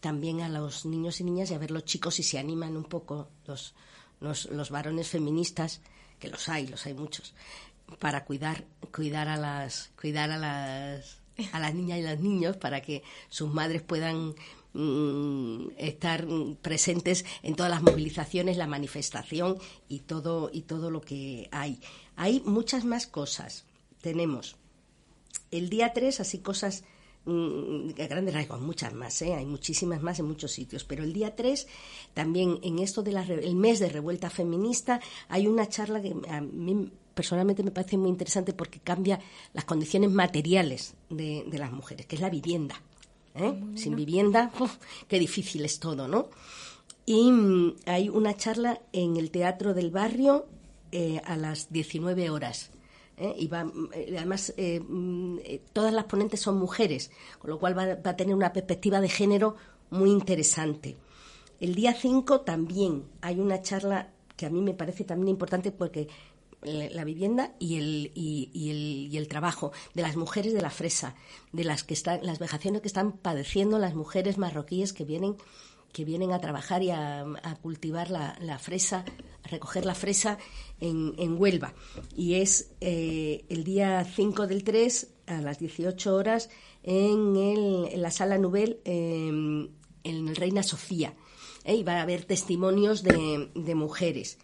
también 0.01 0.41
a 0.41 0.49
los 0.49 0.85
niños 0.85 1.21
y 1.21 1.25
niñas 1.25 1.53
y 1.53 1.55
a 1.55 1.59
ver 1.59 1.71
los 1.71 1.85
chicos 1.85 2.17
si 2.17 2.25
se 2.25 2.39
animan 2.39 2.77
un 2.77 2.85
poco 2.85 3.29
los, 3.47 3.75
los, 4.21 4.47
los 4.47 4.71
varones 4.71 5.09
feministas, 5.09 5.83
que 6.19 6.29
los 6.29 6.49
hay, 6.49 6.67
los 6.67 6.85
hay 6.87 6.95
muchos, 6.95 7.33
para 8.01 8.25
cuidar, 8.25 8.65
cuidar 8.93 9.29
a 9.29 9.37
las, 9.37 9.93
cuidar 10.01 10.33
a 10.33 10.39
las 10.39 11.19
a 11.53 11.61
las 11.61 11.75
niñas 11.75 11.99
y 11.99 12.03
los 12.03 12.21
niños 12.21 12.57
para 12.57 12.81
que 12.83 13.03
sus 13.29 13.53
madres 13.53 13.83
puedan 13.83 14.35
mm, 14.75 15.71
estar 15.77 16.27
presentes 16.63 17.25
en 17.43 17.55
todas 17.55 17.71
las 17.71 17.83
movilizaciones, 17.83 18.57
la 18.57 18.67
manifestación 18.67 19.59
y 19.89 20.01
todo 20.01 20.51
y 20.53 20.63
todo 20.63 20.91
lo 20.91 21.01
que 21.01 21.49
hay. 21.53 21.81
Hay 22.17 22.43
muchas 22.45 22.85
más 22.85 23.07
cosas. 23.07 23.65
Tenemos 24.01 24.57
el 25.51 25.71
día 25.71 25.93
3 25.93 26.21
así 26.21 26.39
cosas 26.39 26.85
mm, 27.25 27.91
grandes 27.97 28.35
rasgos, 28.35 28.61
muchas 28.61 28.93
más, 28.93 29.21
¿eh? 29.23 29.35
hay 29.35 29.47
muchísimas 29.47 30.03
más 30.03 30.19
en 30.19 30.27
muchos 30.27 30.53
sitios, 30.53 30.85
pero 30.85 31.05
el 31.05 31.13
día 31.13 31.35
3 31.35 31.67
también 32.15 32.59
en 32.63 32.79
esto 32.79 33.03
del 33.03 33.55
mes 33.55 33.79
de 33.79 33.89
revuelta 33.89 34.31
feminista 34.31 35.01
hay 35.29 35.47
una 35.47 35.69
charla 35.69 36.03
que 36.03 36.15
a 36.29 36.41
mí 36.41 36.91
personalmente 37.19 37.65
me 37.65 37.73
parece 37.73 37.99
muy 37.99 38.11
interesante 38.11 38.53
porque 38.53 38.79
cambia 38.79 39.19
las 39.53 39.65
condiciones 39.65 40.09
materiales 40.09 40.95
de, 41.11 41.45
las 41.59 41.73
mujeres, 41.73 42.07
que 42.07 42.15
es 42.15 42.23
la 42.23 42.31
vivienda. 42.31 42.81
¿eh? 43.35 43.61
Sin 43.75 43.97
vivienda, 43.97 44.53
qué 45.09 45.19
difícil 45.19 45.65
es 45.65 45.81
todo, 45.81 46.07
¿no? 46.07 46.29
Y 47.07 47.33
mm, 47.33 47.75
hay 47.87 48.09
una 48.09 48.37
charla 48.37 48.81
en 48.93 49.17
el 49.17 49.33
Teatro 49.33 49.75
del 49.75 49.91
Barrio 49.91 50.47
eh, 50.93 51.21
a 51.25 51.37
las 51.37 51.73
19 51.73 52.31
horas. 52.31 52.71
¿eh? 53.17 53.35
Y 53.37 53.49
va, 53.49 53.65
mm, 53.65 53.89
además, 54.17 54.55
mm, 54.57 55.39
todas 55.73 55.93
las 55.93 56.05
ponentes 56.05 56.39
son 56.39 56.57
mujeres, 56.57 57.11
con 57.41 57.51
lo 57.51 57.59
cual 57.59 57.77
va, 57.77 57.97
va, 57.97 58.11
a 58.11 58.17
tener 58.17 58.37
una 58.37 58.53
perspectiva 58.53 59.01
de 59.01 59.09
género 59.09 59.57
muy 59.91 60.11
interesante. 60.11 60.97
El 61.59 61.75
día 61.75 61.95
5 61.95 62.43
también 62.43 63.07
hay 63.23 63.41
una 63.41 63.61
charla 63.61 64.13
que 64.39 64.47
a 64.47 64.51
mí 64.51 64.63
me 64.63 64.73
parece 64.73 65.03
también 65.03 65.29
importante 65.29 65.73
porque 65.73 66.09
la 66.63 67.05
vivienda 67.05 67.55
y 67.59 67.77
el, 67.77 68.13
y, 68.15 68.71
el, 68.71 69.13
y 69.13 69.17
el 69.17 69.29
trabajo 69.29 69.73
de 69.95 70.03
las 70.03 70.17
mujeres 70.17 70.53
de 70.53 70.61
la 70.61 70.71
fresa, 70.71 71.15
de 71.53 71.65
las 71.65 71.85
que 71.85 71.95
están, 71.95 72.21
las 72.23 72.39
vejaciones 72.39 72.83
que 72.83 72.89
están 72.89 73.13
padeciendo 73.13 73.79
las 73.79 73.95
mujeres 73.95 74.39
marroquíes 74.39 74.93
que 74.93 75.05
vienen 75.05 75.37
que 75.93 76.05
vienen 76.05 76.33
a 76.33 76.41
trabajar 76.41 76.83
y 76.83 76.91
a, 76.91 77.25
cultivar 77.63 78.11
la, 78.11 78.37
la, 78.41 78.59
fresa, 78.59 79.07
a 79.43 79.49
recoger 79.49 79.87
la 79.87 79.95
fresa 79.95 80.39
en, 80.81 81.15
en 81.17 81.41
Huelva. 81.41 81.73
Y 82.15 82.35
es 82.35 82.73
eh, 82.83 83.47
el 83.49 83.65
día 83.65 84.05
5 84.05 84.47
del 84.47 84.65
3 84.65 85.09
a 85.27 85.41
las 85.41 85.59
18 85.59 86.15
horas 86.15 86.51
en, 86.83 87.37
el, 87.37 87.89
en 87.91 88.03
la 88.03 88.11
sala 88.11 88.37
Nubel 88.37 88.81
en 88.85 89.71
el 90.05 90.37
Reina 90.37 90.63
Sofía. 90.63 91.15
¿eh? 91.65 91.77
Y 91.77 91.85
va 91.85 91.95
a 91.95 92.03
haber 92.03 92.25
testimonios 92.25 93.03
de, 93.03 93.51
de 93.55 93.75
mujeres. 93.75 94.39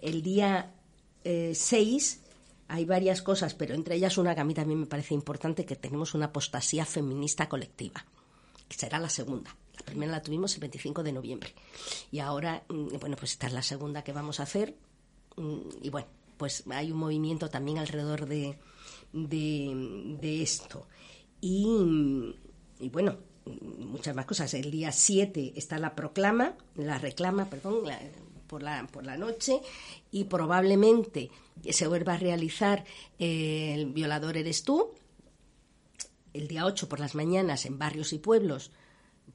El 0.00 0.22
día 0.22 0.74
6 1.24 1.24
eh, 1.24 2.30
hay 2.68 2.84
varias 2.84 3.20
cosas, 3.20 3.54
pero 3.54 3.74
entre 3.74 3.96
ellas 3.96 4.16
una 4.16 4.34
que 4.34 4.40
a 4.40 4.44
mí 4.44 4.54
también 4.54 4.78
me 4.78 4.86
parece 4.86 5.14
importante, 5.14 5.64
que 5.64 5.74
tenemos 5.74 6.14
una 6.14 6.26
apostasía 6.26 6.86
feminista 6.86 7.48
colectiva, 7.48 8.04
que 8.68 8.76
será 8.76 9.00
la 9.00 9.10
segunda. 9.10 9.56
La 9.76 9.84
primera 9.84 10.12
la 10.12 10.22
tuvimos 10.22 10.54
el 10.54 10.60
25 10.60 11.02
de 11.02 11.12
noviembre. 11.12 11.54
Y 12.12 12.20
ahora, 12.20 12.62
mm, 12.68 12.98
bueno, 13.00 13.16
pues 13.16 13.32
esta 13.32 13.48
es 13.48 13.52
la 13.52 13.62
segunda 13.62 14.04
que 14.04 14.12
vamos 14.12 14.38
a 14.38 14.44
hacer. 14.44 14.76
Mm, 15.36 15.58
y 15.82 15.90
bueno, 15.90 16.06
pues 16.36 16.62
hay 16.70 16.92
un 16.92 16.98
movimiento 16.98 17.50
también 17.50 17.78
alrededor 17.78 18.26
de, 18.26 18.56
de, 19.12 20.42
esto. 20.42 20.86
Y, 21.40 21.66
y, 22.78 22.88
bueno, 22.88 23.16
muchas 23.78 24.14
más 24.14 24.26
cosas. 24.26 24.54
El 24.54 24.70
día 24.70 24.92
7 24.92 25.54
está 25.56 25.78
la 25.78 25.96
proclama, 25.96 26.54
la 26.76 26.98
reclama, 26.98 27.50
perdón, 27.50 27.84
por, 28.50 28.64
la, 28.64 28.84
por 28.88 29.06
la 29.06 29.16
noche 29.16 29.60
y 30.10 30.24
probablemente 30.24 31.30
se 31.70 31.86
vuelva 31.86 32.14
a 32.14 32.18
realizar 32.18 32.84
eh, 33.20 33.74
El 33.74 33.86
violador 33.92 34.36
eres 34.36 34.64
tú. 34.64 34.90
El 36.32 36.48
día 36.48 36.66
8 36.66 36.88
por 36.88 36.98
las 36.98 37.14
mañanas 37.14 37.64
en 37.64 37.78
barrios 37.78 38.12
y 38.12 38.18
pueblos 38.18 38.72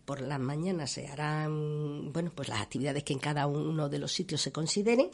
por 0.04 0.20
las 0.20 0.40
mañanas 0.40 0.92
se 0.92 1.08
harán 1.08 2.12
bueno 2.12 2.32
pues 2.36 2.50
las 2.50 2.60
actividades 2.60 3.04
que 3.04 3.14
en 3.14 3.20
cada 3.20 3.48
uno 3.48 3.88
de 3.88 3.98
los 3.98 4.12
sitios 4.12 4.42
se 4.42 4.52
consideren 4.52 5.10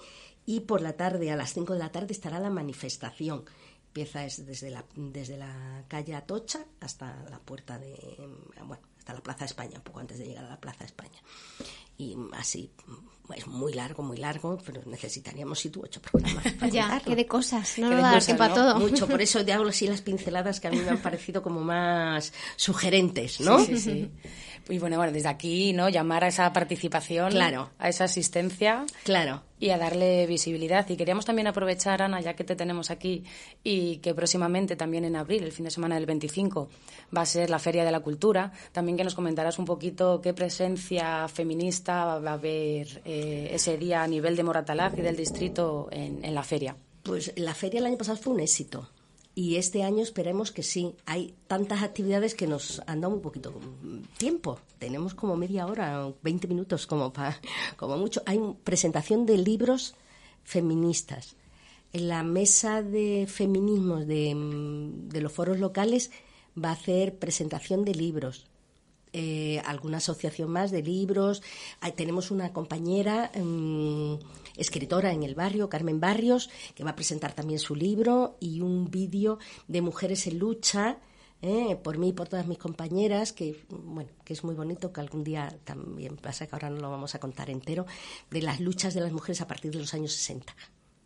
y 0.45 0.61
por 0.61 0.81
la 0.81 0.93
tarde 0.93 1.31
a 1.31 1.35
las 1.35 1.53
5 1.53 1.73
de 1.73 1.79
la 1.79 1.91
tarde 1.91 2.13
estará 2.13 2.39
la 2.39 2.49
manifestación 2.49 3.45
empieza 3.87 4.21
desde 4.21 4.71
la 4.71 4.83
desde 4.95 5.37
la 5.37 5.85
calle 5.87 6.15
Atocha 6.15 6.65
hasta 6.79 7.23
la 7.29 7.39
puerta 7.39 7.77
de 7.77 7.95
bueno 8.65 8.90
hasta 9.01 9.13
la 9.13 9.21
Plaza 9.21 9.45
España 9.45 9.77
un 9.77 9.83
poco 9.83 9.99
antes 9.99 10.19
de 10.19 10.25
llegar 10.25 10.45
a 10.45 10.49
la 10.49 10.59
Plaza 10.59 10.83
España 10.85 11.19
y 11.97 12.15
así 12.33 12.71
es 13.35 13.47
muy 13.47 13.73
largo, 13.73 14.03
muy 14.03 14.17
largo, 14.17 14.57
pero 14.65 14.81
necesitaríamos 14.85 15.59
si 15.59 15.69
tú 15.69 15.81
ocho 15.83 16.01
programas. 16.01 16.43
ya, 16.71 16.99
que 16.99 17.15
de 17.15 17.25
cosas, 17.25 17.77
no 17.77 17.89
nos 17.89 18.03
va 18.03 18.09
a 18.09 18.13
dar 18.13 18.23
tiempo 18.23 18.43
a 18.43 18.53
todo. 18.53 18.79
Mucho, 18.79 19.07
por 19.07 19.21
eso 19.21 19.43
te 19.45 19.53
hago 19.53 19.67
así 19.67 19.87
las 19.87 20.01
pinceladas 20.01 20.59
que 20.59 20.67
a 20.67 20.71
mí 20.71 20.77
me 20.79 20.89
han 20.89 21.01
parecido 21.01 21.41
como 21.41 21.61
más 21.61 22.33
sugerentes, 22.55 23.39
¿no? 23.39 23.59
Sí, 23.59 23.77
sí, 23.77 23.79
sí. 23.79 24.11
Y 24.71 24.79
bueno, 24.79 24.95
bueno, 24.95 25.11
desde 25.11 25.27
aquí, 25.27 25.73
¿no? 25.73 25.89
Llamar 25.89 26.23
a 26.23 26.27
esa 26.27 26.51
participación, 26.53 27.31
claro. 27.31 27.69
a 27.77 27.89
esa 27.89 28.05
asistencia. 28.05 28.85
Claro. 29.03 29.43
Y 29.59 29.69
a 29.71 29.77
darle 29.77 30.25
visibilidad. 30.27 30.87
Y 30.89 30.95
queríamos 30.95 31.25
también 31.25 31.47
aprovechar, 31.47 32.01
Ana, 32.01 32.21
ya 32.21 32.35
que 32.35 32.45
te 32.45 32.55
tenemos 32.55 32.89
aquí, 32.89 33.25
y 33.63 33.97
que 33.97 34.15
próximamente, 34.15 34.77
también 34.77 35.03
en 35.03 35.17
abril, 35.17 35.43
el 35.43 35.51
fin 35.51 35.65
de 35.65 35.71
semana 35.71 35.95
del 35.95 36.05
25, 36.05 36.69
va 37.15 37.21
a 37.21 37.25
ser 37.25 37.49
la 37.49 37.59
Feria 37.59 37.83
de 37.83 37.91
la 37.91 37.99
Cultura, 37.99 38.53
también 38.71 38.97
que 38.97 39.03
nos 39.03 39.13
comentarás 39.13 39.59
un 39.59 39.65
poquito 39.65 40.21
qué 40.21 40.33
presencia 40.33 41.27
feminista 41.27 42.17
va 42.19 42.31
a 42.31 42.33
haber 42.35 43.01
eh, 43.03 43.49
ese 43.51 43.77
día 43.77 44.03
a 44.03 44.07
nivel 44.07 44.37
de 44.37 44.43
Moratalaz 44.43 44.97
y 44.97 45.01
del 45.01 45.17
distrito 45.17 45.89
en, 45.91 46.23
en 46.23 46.33
la 46.33 46.43
feria. 46.43 46.77
Pues 47.03 47.33
la 47.35 47.53
feria 47.53 47.81
el 47.81 47.87
año 47.87 47.97
pasado 47.97 48.17
fue 48.17 48.33
un 48.33 48.39
éxito 48.39 48.87
y 49.33 49.55
este 49.55 49.83
año 49.83 50.03
esperemos 50.03 50.51
que 50.51 50.63
sí. 50.63 50.93
Hay 51.05 51.33
tantas 51.47 51.83
actividades 51.83 52.35
que 52.35 52.47
nos 52.47 52.81
han 52.85 53.01
dado 53.01 53.13
un 53.13 53.21
poquito 53.21 53.53
tiempo. 54.17 54.59
Tenemos 54.77 55.13
como 55.13 55.35
media 55.37 55.67
hora, 55.67 56.11
20 56.21 56.47
minutos 56.47 56.85
como, 56.85 57.13
como 57.77 57.97
mucho. 57.97 58.21
Hay 58.25 58.39
presentación 58.63 59.25
de 59.25 59.37
libros 59.37 59.95
feministas. 60.43 61.35
En 61.93 62.07
la 62.07 62.23
mesa 62.23 62.81
de 62.81 63.27
feminismos 63.27 64.07
de, 64.07 64.33
de 65.07 65.21
los 65.21 65.31
foros 65.31 65.59
locales 65.59 66.11
va 66.61 66.69
a 66.69 66.73
hacer 66.73 67.17
presentación 67.17 67.85
de 67.85 67.95
libros. 67.95 68.50
Eh, 69.13 69.61
alguna 69.65 69.97
asociación 69.97 70.49
más 70.49 70.71
de 70.71 70.81
libros. 70.81 71.41
tenemos 71.95 72.31
una 72.31 72.53
compañera 72.53 73.29
mm, 73.35 74.15
escritora 74.55 75.11
en 75.11 75.23
el 75.23 75.35
barrio, 75.35 75.69
Carmen 75.69 75.99
Barrios, 75.99 76.49
que 76.75 76.83
va 76.85 76.91
a 76.91 76.95
presentar 76.95 77.33
también 77.33 77.59
su 77.59 77.75
libro 77.75 78.37
y 78.39 78.61
un 78.61 78.89
vídeo 78.89 79.37
de 79.67 79.81
mujeres 79.81 80.27
en 80.27 80.39
lucha. 80.39 80.97
Eh, 81.41 81.75
por 81.75 81.97
mí 81.97 82.09
y 82.09 82.13
por 82.13 82.29
todas 82.29 82.45
mis 82.45 82.59
compañeras, 82.59 83.33
que 83.33 83.65
bueno, 83.69 84.11
que 84.23 84.33
es 84.33 84.43
muy 84.43 84.53
bonito, 84.53 84.93
que 84.93 85.01
algún 85.01 85.23
día 85.23 85.57
también 85.63 86.15
pasa 86.15 86.45
que 86.45 86.55
ahora 86.55 86.69
no 86.69 86.79
lo 86.79 86.91
vamos 86.91 87.15
a 87.15 87.19
contar 87.19 87.49
entero, 87.49 87.87
de 88.29 88.43
las 88.43 88.59
luchas 88.59 88.93
de 88.93 89.01
las 89.01 89.11
mujeres 89.11 89.41
a 89.41 89.47
partir 89.47 89.71
de 89.71 89.79
los 89.79 89.93
años 89.95 90.13
60. 90.13 90.55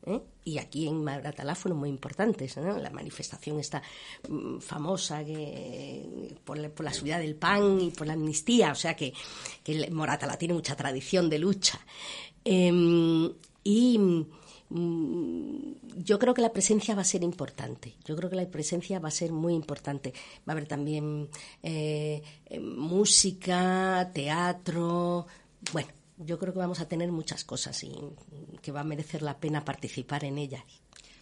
¿Eh? 0.05 0.21
y 0.43 0.59
aquí 0.59 0.87
en 0.87 1.03
Maratalá 1.03 1.55
fueron 1.55 1.79
muy 1.79 1.89
importantes. 1.89 2.55
La 2.57 2.89
manifestación 2.91 3.59
está 3.59 3.81
mm, 4.29 4.59
famosa 4.59 5.25
que, 5.25 6.35
por, 6.43 6.57
la, 6.57 6.93
subida 6.93 7.17
del 7.17 7.35
pan 7.35 7.81
y 7.81 7.89
por 7.89 8.07
la 8.07 8.13
amnistía, 8.13 8.71
o 8.71 8.75
sea 8.75 8.95
que, 8.95 9.13
que 9.63 9.89
Moratalá 9.91 10.37
tiene 10.37 10.53
mucha 10.53 10.75
tradición 10.75 11.29
de 11.29 11.39
lucha. 11.39 11.79
Em, 12.43 13.33
y 13.63 13.97
mm, 13.97 15.71
yo 15.97 16.19
creo 16.19 16.33
que 16.35 16.41
la 16.41 16.53
presencia 16.53 16.93
va 16.93 17.01
a 17.01 17.05
ser 17.05 17.23
importante. 17.23 17.95
Yo 18.05 18.15
creo 18.15 18.29
que 18.29 18.35
la 18.35 18.45
presencia 18.45 18.99
va 18.99 19.07
a 19.07 19.11
ser 19.11 19.31
muy 19.31 19.55
importante. 19.55 20.13
Va 20.47 20.51
a 20.51 20.51
haber 20.51 20.67
también 20.67 21.29
eh, 21.63 22.21
música, 22.59 24.11
teatro, 24.13 25.25
bueno, 25.71 25.89
yo 26.17 26.39
creo 26.39 26.53
que 26.53 26.59
vamos 26.59 26.79
a 26.79 26.87
tener 26.87 27.11
muchas 27.11 27.43
cosas 27.43 27.83
y 27.83 27.93
que 28.61 28.71
va 28.71 28.81
a 28.81 28.85
merecer 28.85 29.21
la 29.21 29.37
pena 29.37 29.65
participar 29.65 30.23
en 30.23 30.37
ellas. 30.37 30.63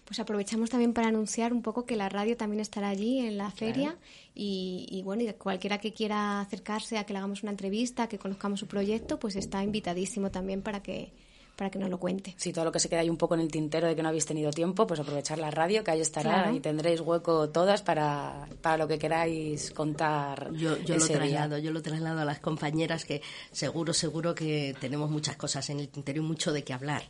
Pues 0.05 0.19
aprovechamos 0.19 0.69
también 0.69 0.93
para 0.93 1.07
anunciar 1.07 1.53
un 1.53 1.61
poco 1.61 1.85
que 1.85 1.95
la 1.95 2.09
radio 2.09 2.35
también 2.35 2.59
estará 2.59 2.89
allí 2.89 3.19
en 3.19 3.37
la 3.37 3.51
feria 3.51 3.97
y, 4.35 5.01
bueno, 5.05 5.23
y 5.23 5.31
cualquiera 5.33 5.77
que 5.77 5.93
quiera 5.93 6.41
acercarse 6.41 6.97
a 6.97 7.05
que 7.05 7.13
le 7.13 7.19
hagamos 7.19 7.41
una 7.41 7.51
entrevista, 7.51 8.09
que 8.09 8.19
conozcamos 8.19 8.59
su 8.59 8.67
proyecto, 8.67 9.17
pues 9.17 9.37
está 9.37 9.63
invitadísimo 9.63 10.29
también 10.29 10.61
para 10.61 10.83
que 10.83 11.13
para 11.55 11.69
que 11.69 11.79
nos 11.79 11.89
lo 11.89 11.99
cuente. 11.99 12.33
Sí, 12.37 12.51
todo 12.51 12.65
lo 12.65 12.71
que 12.71 12.79
se 12.79 12.89
queda 12.89 13.01
ahí 13.01 13.09
un 13.09 13.17
poco 13.17 13.35
en 13.35 13.41
el 13.41 13.51
tintero 13.51 13.87
de 13.87 13.95
que 13.95 14.01
no 14.01 14.09
habéis 14.09 14.25
tenido 14.25 14.51
tiempo, 14.51 14.87
pues 14.87 14.99
aprovechar 14.99 15.37
la 15.37 15.51
radio, 15.51 15.83
que 15.83 15.91
ahí 15.91 16.01
estará 16.01 16.51
y 16.51 16.59
tendréis 16.59 17.01
hueco 17.01 17.49
todas 17.49 17.81
para, 17.81 18.47
para 18.61 18.77
lo 18.77 18.87
que 18.87 18.97
queráis 18.97 19.71
contar. 19.71 20.51
Yo, 20.53 20.77
yo 20.79 20.97
lo 20.97 21.07
traslado, 21.07 21.57
yo 21.57 21.71
lo 21.71 21.81
traslado 21.81 22.21
a 22.21 22.25
las 22.25 22.39
compañeras 22.39 23.05
que 23.05 23.21
seguro, 23.51 23.93
seguro 23.93 24.33
que 24.33 24.75
tenemos 24.79 25.09
muchas 25.09 25.35
cosas 25.35 25.69
en 25.69 25.79
el 25.79 25.89
tintero 25.89 26.19
y 26.19 26.23
mucho 26.23 26.51
de 26.51 26.63
qué 26.63 26.73
hablar. 26.73 27.03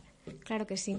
Claro 0.44 0.66
que 0.66 0.76
sí. 0.76 0.98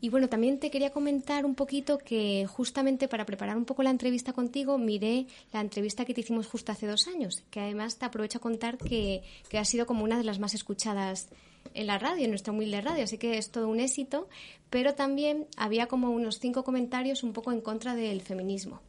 Y 0.00 0.08
bueno, 0.08 0.28
también 0.28 0.58
te 0.58 0.70
quería 0.70 0.90
comentar 0.90 1.44
un 1.44 1.54
poquito 1.54 1.98
que 1.98 2.46
justamente 2.46 3.08
para 3.08 3.26
preparar 3.26 3.56
un 3.56 3.64
poco 3.64 3.82
la 3.82 3.90
entrevista 3.90 4.32
contigo 4.32 4.78
miré 4.78 5.26
la 5.52 5.60
entrevista 5.60 6.04
que 6.04 6.14
te 6.14 6.20
hicimos 6.20 6.46
justo 6.46 6.72
hace 6.72 6.86
dos 6.86 7.08
años, 7.08 7.42
que 7.50 7.60
además 7.60 7.96
te 7.96 8.04
aprovecho 8.04 8.38
a 8.38 8.40
contar 8.40 8.78
que, 8.78 9.22
que 9.48 9.58
ha 9.58 9.64
sido 9.64 9.86
como 9.86 10.04
una 10.04 10.18
de 10.18 10.24
las 10.24 10.38
más 10.38 10.54
escuchadas 10.54 11.28
en 11.74 11.86
la 11.86 11.98
radio, 11.98 12.24
en 12.24 12.30
nuestra 12.30 12.52
humilde 12.52 12.80
radio, 12.80 13.04
así 13.04 13.18
que 13.18 13.38
es 13.38 13.50
todo 13.50 13.68
un 13.68 13.80
éxito, 13.80 14.28
pero 14.70 14.94
también 14.94 15.46
había 15.56 15.86
como 15.86 16.10
unos 16.10 16.38
cinco 16.38 16.64
comentarios 16.64 17.22
un 17.22 17.32
poco 17.32 17.52
en 17.52 17.60
contra 17.60 17.94
del 17.94 18.22
feminismo. 18.22 18.80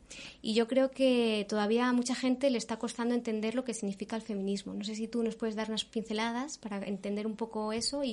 Y 0.41 0.53
yo 0.53 0.67
creo 0.67 0.91
que 0.91 1.45
todavía 1.47 1.87
a 1.87 1.93
mucha 1.93 2.15
gente 2.15 2.49
le 2.49 2.57
está 2.57 2.77
costando 2.77 3.13
entender 3.13 3.55
lo 3.55 3.63
que 3.63 3.73
significa 3.73 4.15
el 4.15 4.21
feminismo. 4.21 4.73
No 4.73 4.83
sé 4.83 4.95
si 4.95 5.07
tú 5.07 5.23
nos 5.23 5.35
puedes 5.35 5.55
dar 5.55 5.69
unas 5.69 5.85
pinceladas 5.85 6.57
para 6.57 6.85
entender 6.85 7.27
un 7.27 7.35
poco 7.35 7.73
eso 7.73 8.03
y, 8.03 8.09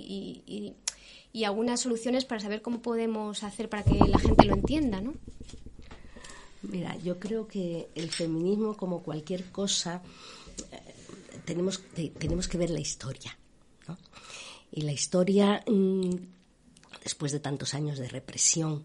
y, 0.46 0.74
algunas 1.44 1.80
soluciones 1.80 2.24
para 2.24 2.40
saber 2.40 2.62
cómo 2.62 2.80
podemos 2.80 3.42
hacer 3.42 3.68
para 3.68 3.84
que 3.84 3.94
la 3.94 4.18
gente 4.18 4.44
lo 4.46 4.54
entienda, 4.54 5.00
¿no? 5.00 5.14
Mira, 6.62 6.96
yo 6.96 7.18
creo 7.18 7.46
que 7.46 7.88
el 7.94 8.10
feminismo, 8.10 8.76
como 8.76 9.02
cualquier 9.02 9.50
cosa, 9.52 10.02
eh, 10.72 11.40
tenemos, 11.44 11.82
tenemos 12.18 12.48
que 12.48 12.58
ver 12.58 12.70
la 12.70 12.80
historia. 12.80 13.38
¿no? 13.86 13.96
Y 14.72 14.82
la 14.82 14.92
historia, 14.92 15.62
mm, 15.66 16.10
después 17.02 17.32
de 17.32 17.40
tantos 17.40 17.74
años 17.74 17.98
de 17.98 18.08
represión, 18.08 18.84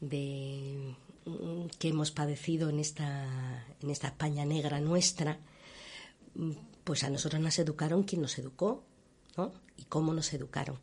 de 0.00 0.94
mm, 1.26 1.66
que 1.78 1.88
hemos 1.88 2.10
padecido 2.10 2.70
en 2.70 2.78
esta, 2.78 3.66
en 3.82 3.90
esta 3.90 4.08
España 4.08 4.44
negra 4.44 4.80
nuestra, 4.80 5.38
mm, 6.34 6.52
pues 6.84 7.02
a 7.04 7.10
nosotros 7.10 7.42
nos 7.42 7.58
educaron 7.58 8.04
quien 8.04 8.22
nos 8.22 8.38
educó, 8.38 8.84
¿no? 9.36 9.52
Y 9.76 9.84
cómo 9.84 10.14
nos 10.14 10.32
educaron. 10.32 10.78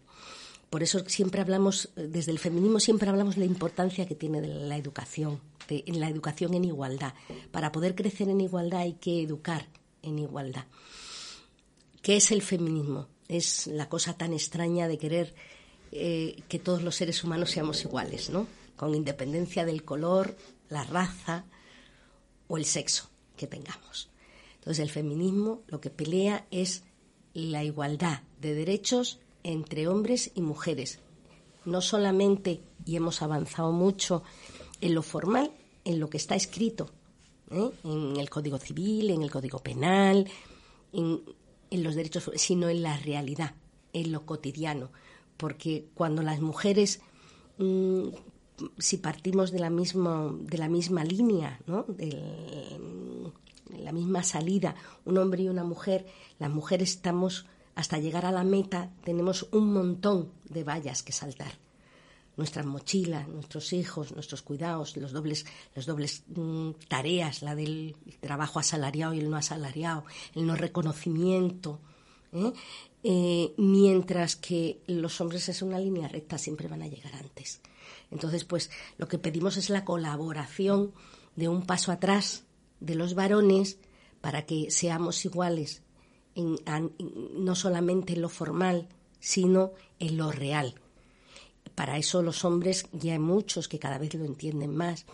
Por 0.70 0.84
eso 0.84 1.08
siempre 1.08 1.42
hablamos, 1.42 1.90
desde 1.96 2.32
el 2.32 2.40
feminismo 2.40 2.80
siempre 2.80 3.10
hablamos 3.10 3.36
de 3.36 3.42
la 3.42 3.48
importancia 3.48 4.06
que 4.06 4.16
tiene 4.16 4.42
la 4.42 4.78
educación, 4.78 5.40
en 5.70 6.00
la 6.00 6.10
educación 6.10 6.54
en 6.54 6.66
igualdad. 6.66 7.14
Para 7.52 7.72
poder 7.72 7.96
crecer 7.96 8.30
en 8.30 8.42
igualdad 8.42 8.82
hay 8.82 8.94
que 8.94 9.22
educar 9.22 9.68
en 10.02 10.20
igualdad. 10.20 10.66
¿Qué 12.02 12.18
es 12.18 12.32
el 12.32 12.42
feminismo? 12.42 13.08
es 13.28 13.68
la 13.68 13.90
cosa 13.90 14.14
tan 14.18 14.34
extraña 14.34 14.88
de 14.88 14.98
querer 14.98 15.34
eh, 15.92 16.42
que 16.48 16.60
todos 16.60 16.84
los 16.84 16.96
seres 16.96 17.24
humanos 17.24 17.52
seamos 17.52 17.84
iguales, 17.84 18.30
¿no? 18.30 18.48
Con 18.76 18.96
independencia 18.96 19.66
del 19.66 19.84
color, 19.84 20.38
la 20.70 20.84
raza 20.84 21.46
o 22.48 22.58
el 22.58 22.66
sexo 22.66 23.10
que 23.36 23.48
tengamos. 23.48 24.10
Entonces 24.56 24.84
el 24.84 24.90
feminismo 24.90 25.64
lo 25.68 25.82
que 25.82 25.90
pelea 25.90 26.46
es 26.52 26.84
la 27.34 27.64
igualdad 27.64 28.22
de 28.42 28.54
derechos 28.54 29.20
entre 29.44 29.88
hombres 29.88 30.32
y 30.36 30.42
mujeres. 30.42 31.00
No 31.66 31.82
solamente, 31.82 32.62
y 32.86 32.96
hemos 32.96 33.22
avanzado 33.22 33.72
mucho 33.72 34.24
en 34.82 34.96
lo 34.96 35.02
formal, 35.02 35.52
en 35.84 36.00
lo 36.00 36.10
que 36.10 36.18
está 36.18 36.36
escrito, 36.36 36.90
¿eh? 37.52 37.70
en 37.84 38.18
el 38.18 38.30
Código 38.30 38.58
Civil, 38.58 39.10
en 39.10 39.22
el 39.22 39.32
Código 39.32 39.60
Penal, 39.60 40.28
en, 40.94 41.22
los 41.72 41.96
derechos, 41.96 42.32
sino 42.36 42.70
en 42.70 42.82
la 42.82 42.98
realidad, 42.98 43.56
en 43.94 44.12
lo 44.12 44.26
cotidiano. 44.26 44.92
Porque 45.36 45.88
cuando 45.94 46.22
las 46.24 46.40
mujeres, 46.40 47.02
mm, 47.58 48.08
si 48.78 48.98
partimos 48.98 49.52
de 49.52 49.60
la, 49.60 49.70
misma, 49.70 50.34
de 50.40 50.58
la 50.58 50.70
misma 50.70 51.04
línea, 51.04 51.60
¿no? 51.68 51.86
de 51.88 53.82
la 53.84 53.92
misma 53.92 54.24
salida, 54.24 54.76
un 55.06 55.18
hombre 55.18 55.44
y 55.44 55.50
una 55.50 55.64
mujer, 55.64 56.06
las 56.40 56.50
mujeres 56.50 56.92
estamos, 56.92 57.46
hasta 57.78 58.00
llegar 58.00 58.26
a 58.26 58.32
la 58.32 58.44
meta, 58.44 58.90
tenemos 59.04 59.48
un 59.52 59.72
montón 59.72 60.32
de 60.50 60.64
vallas 60.64 61.04
que 61.04 61.14
saltar 61.14 61.60
nuestras 62.36 62.66
mochilas, 62.66 63.28
nuestros 63.28 63.72
hijos, 63.72 64.14
nuestros 64.14 64.42
cuidados, 64.42 64.98
los 64.98 65.12
dobles, 65.12 65.46
los 65.76 65.86
dobles 65.86 66.24
mm, 66.28 66.72
tareas, 66.88 67.44
la 67.44 67.54
del 67.54 67.96
trabajo 68.20 68.58
asalariado 68.58 69.14
y 69.14 69.20
el 69.20 69.30
no 69.30 69.38
asalariado, 69.38 70.06
el 70.34 70.48
no 70.48 70.56
reconocimiento. 70.56 71.80
¿eh? 72.34 72.52
Eh, 73.04 73.54
mientras 73.58 74.36
que 74.36 74.82
los 74.88 75.22
hombres 75.22 75.48
es 75.48 75.62
una 75.62 75.78
línea 75.78 76.08
recta, 76.08 76.40
siempre 76.40 76.68
van 76.68 76.82
a 76.82 76.88
llegar 76.88 77.14
antes. 77.16 77.62
Entonces, 78.10 78.44
pues 78.44 78.72
lo 78.98 79.08
que 79.08 79.20
pedimos 79.20 79.56
es 79.56 79.70
la 79.70 79.86
colaboración 79.86 80.94
de 81.36 81.48
un 81.48 81.64
paso 81.68 81.92
atrás 81.92 82.44
de 82.80 82.96
los 82.96 83.14
varones 83.14 83.78
para 84.20 84.48
que 84.48 84.72
seamos 84.72 85.24
iguales 85.26 85.84
no 86.38 87.56
solamente 87.56 88.14
en 88.14 88.22
lo 88.22 88.30
formal, 88.30 88.88
sino 89.20 89.74
en 90.00 90.18
lo 90.18 90.32
real 90.32 90.76
para 91.78 92.00
eso 92.00 92.24
los 92.24 92.44
hombres, 92.44 92.88
ya 92.92 93.14
hay 93.14 93.20
muchos 93.20 93.68
que 93.68 93.78
cada 93.78 94.00
vez 94.00 94.16
lo 94.16 94.26
entienden 94.26 94.76
más, 94.76 95.06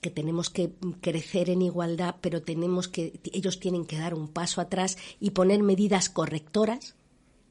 que 0.00 0.10
tenemos 0.10 0.50
que 0.50 0.72
crecer 1.00 1.48
en 1.48 1.62
igualdad, 1.62 2.16
pero 2.20 2.42
tenemos 2.42 2.88
que, 2.88 3.20
ellos 3.32 3.60
tienen 3.60 3.86
que 3.86 3.98
dar 3.98 4.12
un 4.12 4.26
paso 4.26 4.60
atrás 4.60 4.98
y 5.20 5.30
poner 5.30 5.62
medidas 5.62 6.10
correctoras 6.10 6.96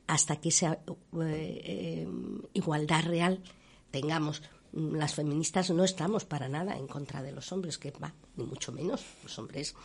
hasta 0.05 0.35
que 0.35 0.49
esa 0.49 0.73
eh, 0.73 0.81
eh, 1.23 2.07
igualdad 2.51 3.05
real 3.05 3.41
tengamos. 3.89 4.43
Las 4.73 5.15
feministas 5.15 5.69
no 5.71 5.85
estamos 5.85 6.25
para 6.25 6.49
nada 6.49 6.75
en 6.77 6.87
contra 6.87 7.23
de 7.23 7.31
los 7.31 7.53
hombres, 7.53 7.77
que 7.77 7.91
va, 7.91 8.13
ni 8.35 8.43
mucho 8.43 8.73
menos. 8.73 9.01
Los 9.23 9.39
hombres, 9.39 9.75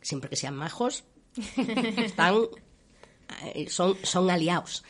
siempre 0.00 0.30
que 0.30 0.36
sean 0.36 0.56
majos, 0.56 1.04
están 1.98 2.36
son, 3.68 3.96
son 4.02 4.30
aliados. 4.30 4.84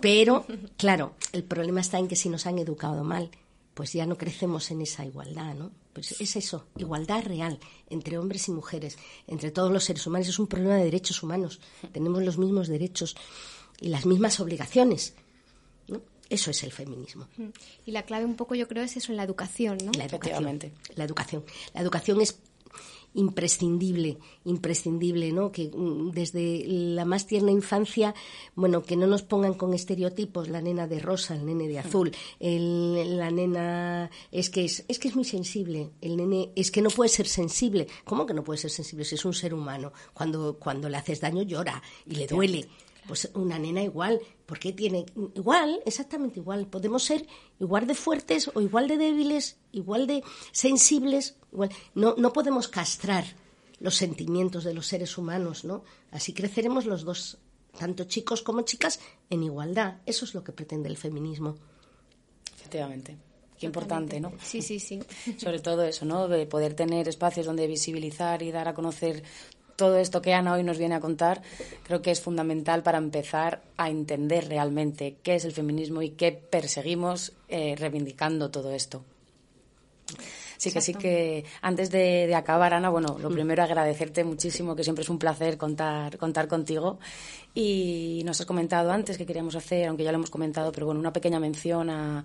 Pero, 0.00 0.46
claro, 0.76 1.14
el 1.32 1.44
problema 1.44 1.80
está 1.80 1.98
en 1.98 2.08
que 2.08 2.16
si 2.16 2.28
nos 2.28 2.46
han 2.46 2.58
educado 2.58 3.04
mal, 3.04 3.30
pues 3.74 3.92
ya 3.92 4.06
no 4.06 4.18
crecemos 4.18 4.70
en 4.72 4.82
esa 4.82 5.04
igualdad, 5.04 5.54
¿no? 5.54 5.70
Pues 5.92 6.20
es 6.20 6.36
eso, 6.36 6.66
igualdad 6.76 7.24
real 7.24 7.58
entre 7.88 8.18
hombres 8.18 8.48
y 8.48 8.50
mujeres, 8.50 8.98
entre 9.26 9.50
todos 9.50 9.70
los 9.70 9.84
seres 9.84 10.06
humanos. 10.06 10.28
Es 10.28 10.38
un 10.38 10.48
problema 10.48 10.74
de 10.74 10.84
derechos 10.84 11.22
humanos. 11.22 11.60
Tenemos 11.92 12.22
los 12.22 12.38
mismos 12.38 12.68
derechos 12.68 13.16
y 13.80 13.88
las 13.88 14.04
mismas 14.04 14.40
obligaciones. 14.40 15.14
¿no? 15.86 16.02
Eso 16.28 16.50
es 16.50 16.62
el 16.62 16.72
feminismo. 16.72 17.28
Y 17.86 17.92
la 17.92 18.02
clave 18.02 18.24
un 18.24 18.34
poco 18.34 18.54
yo 18.54 18.68
creo 18.68 18.82
es 18.82 18.96
eso 18.96 19.12
en 19.12 19.16
la 19.16 19.22
educación, 19.22 19.78
¿no? 19.84 19.92
La 19.92 20.04
educación. 20.04 20.72
La 20.94 21.04
educación. 21.04 21.44
La 21.72 21.80
educación 21.80 22.20
es 22.20 22.38
imprescindible, 23.18 24.18
imprescindible, 24.44 25.32
¿no? 25.32 25.50
Que 25.50 25.70
mm, 25.74 26.12
desde 26.12 26.64
la 26.66 27.04
más 27.04 27.26
tierna 27.26 27.50
infancia, 27.50 28.14
bueno, 28.54 28.82
que 28.82 28.96
no 28.96 29.06
nos 29.06 29.22
pongan 29.22 29.54
con 29.54 29.74
estereotipos, 29.74 30.48
la 30.48 30.62
nena 30.62 30.86
de 30.86 31.00
rosa, 31.00 31.34
el 31.34 31.44
nene 31.44 31.66
de 31.66 31.80
azul, 31.80 32.12
la 32.40 33.30
nena 33.30 34.10
es 34.30 34.50
que 34.50 34.64
es, 34.64 34.84
es 34.88 34.98
que 34.98 35.08
es 35.08 35.16
muy 35.16 35.24
sensible, 35.24 35.90
el 36.00 36.16
nene 36.16 36.52
es 36.54 36.70
que 36.70 36.80
no 36.80 36.90
puede 36.90 37.08
ser 37.08 37.26
sensible. 37.26 37.88
¿Cómo 38.04 38.24
que 38.24 38.34
no 38.34 38.44
puede 38.44 38.58
ser 38.58 38.70
sensible 38.70 39.04
si 39.04 39.16
es 39.16 39.24
un 39.24 39.34
ser 39.34 39.52
humano? 39.52 39.92
Cuando, 40.14 40.58
cuando 40.58 40.88
le 40.88 40.96
haces 40.96 41.20
daño 41.20 41.42
llora 41.42 41.82
y 42.06 42.14
le 42.14 42.26
duele. 42.26 42.68
Pues 43.08 43.30
una 43.34 43.58
nena 43.58 43.82
igual, 43.82 44.20
porque 44.44 44.72
tiene 44.72 45.06
igual, 45.34 45.80
exactamente 45.86 46.40
igual. 46.40 46.66
Podemos 46.66 47.02
ser 47.02 47.26
igual 47.58 47.86
de 47.86 47.94
fuertes 47.94 48.50
o 48.54 48.60
igual 48.60 48.86
de 48.86 48.98
débiles, 48.98 49.56
igual 49.72 50.06
de 50.06 50.22
sensibles. 50.52 51.36
Igual. 51.50 51.70
No, 51.94 52.14
no 52.18 52.32
podemos 52.34 52.68
castrar 52.68 53.24
los 53.80 53.96
sentimientos 53.96 54.62
de 54.64 54.74
los 54.74 54.86
seres 54.86 55.16
humanos, 55.16 55.64
¿no? 55.64 55.84
Así 56.10 56.34
creceremos 56.34 56.84
los 56.84 57.04
dos, 57.04 57.38
tanto 57.78 58.04
chicos 58.04 58.42
como 58.42 58.62
chicas, 58.62 59.00
en 59.30 59.42
igualdad. 59.42 59.96
Eso 60.04 60.26
es 60.26 60.34
lo 60.34 60.44
que 60.44 60.52
pretende 60.52 60.90
el 60.90 60.98
feminismo. 60.98 61.56
Efectivamente. 62.54 63.16
Qué 63.58 63.66
importante, 63.66 64.20
¿no? 64.20 64.32
Sí, 64.42 64.62
sí, 64.62 64.78
sí. 64.78 65.00
Sobre 65.38 65.58
todo 65.60 65.82
eso, 65.82 66.04
¿no? 66.04 66.28
De 66.28 66.46
poder 66.46 66.74
tener 66.74 67.08
espacios 67.08 67.46
donde 67.46 67.66
visibilizar 67.66 68.42
y 68.42 68.52
dar 68.52 68.68
a 68.68 68.74
conocer 68.74 69.24
todo 69.78 69.96
esto 69.98 70.20
que 70.20 70.34
Ana 70.34 70.54
hoy 70.54 70.64
nos 70.64 70.76
viene 70.76 70.96
a 70.96 71.00
contar 71.00 71.40
creo 71.84 72.02
que 72.02 72.10
es 72.10 72.20
fundamental 72.20 72.82
para 72.82 72.98
empezar 72.98 73.62
a 73.76 73.88
entender 73.88 74.48
realmente 74.48 75.16
qué 75.22 75.36
es 75.36 75.44
el 75.44 75.52
feminismo 75.52 76.02
y 76.02 76.10
qué 76.10 76.32
perseguimos 76.32 77.32
eh, 77.48 77.76
reivindicando 77.78 78.50
todo 78.50 78.72
esto. 78.74 79.04
Sí 80.56 80.72
que 80.72 80.80
sí 80.80 80.94
que 80.94 81.44
antes 81.62 81.90
de, 81.92 82.34
acabar, 82.34 82.74
Ana, 82.74 82.88
bueno, 82.88 83.16
lo 83.20 83.30
mm. 83.30 83.32
primero 83.32 83.62
agradecerte 83.62 84.24
muchísimo, 84.24 84.74
que 84.74 84.82
siempre 84.82 85.02
es 85.02 85.08
un 85.08 85.18
placer 85.20 85.56
contar, 85.56 86.18
contar 86.18 86.48
contigo. 86.48 86.98
Y 87.54 88.22
nos 88.24 88.40
has 88.40 88.46
comentado 88.46 88.90
antes 88.90 89.16
que 89.16 89.26
queríamos 89.26 89.54
hacer, 89.54 89.86
aunque 89.86 90.02
ya 90.02 90.10
lo 90.10 90.16
hemos 90.16 90.30
comentado, 90.30 90.72
pero 90.72 90.86
bueno, 90.86 90.98
una 90.98 91.12
pequeña 91.12 91.38
mención 91.38 91.90
a, 91.90 92.24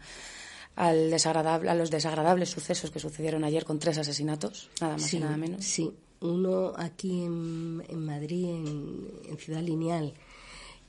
al 0.75 1.11
desagradable, 1.11 1.69
a 1.69 1.75
los 1.75 1.91
desagradables 1.91 2.49
sucesos 2.49 2.89
que 2.89 2.99
sucedieron 2.99 3.43
ayer 3.43 3.65
con 3.65 3.79
tres 3.79 3.97
asesinatos, 3.97 4.69
nada 4.81 4.97
más 4.97 5.13
y 5.13 5.19
nada 5.19 5.37
menos. 5.37 5.63
Sí, 5.63 5.91
uno 6.21 6.73
aquí 6.75 7.23
en, 7.23 7.83
en 7.87 8.05
Madrid, 8.05 8.45
en, 8.45 9.37
Ciudad 9.37 9.61
Lineal, 9.61 10.13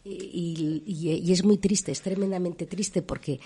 y, 0.05 1.33
es 1.33 1.45
muy 1.45 1.59
triste, 1.59 1.93
es 1.93 2.03
tremendamente 2.03 2.67
triste 2.67 3.03
porque 3.03 3.41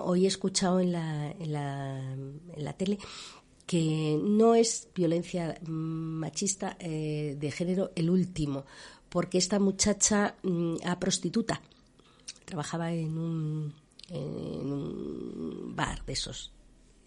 hoy 0.00 0.24
he 0.24 0.28
escuchado 0.28 0.80
en 0.80 0.92
la, 0.92 1.30
en 1.32 1.52
la, 1.52 1.98
en 2.12 2.64
la 2.64 2.72
tele 2.74 2.98
que 3.66 4.20
no 4.22 4.54
es 4.54 4.88
violencia 4.94 5.58
machista 5.66 6.76
eh, 6.78 7.36
de 7.38 7.50
género 7.50 7.90
el 7.94 8.10
último, 8.10 8.64
porque 9.08 9.38
esta 9.38 9.58
muchacha 9.58 10.34
mm, 10.42 10.76
a 10.84 10.98
prostituta. 10.98 11.60
Trabajaba 12.44 12.92
en 12.92 13.16
un, 13.16 13.74
en 14.12 14.72
un 14.72 15.72
bar 15.74 16.04
de 16.04 16.12
esos 16.12 16.52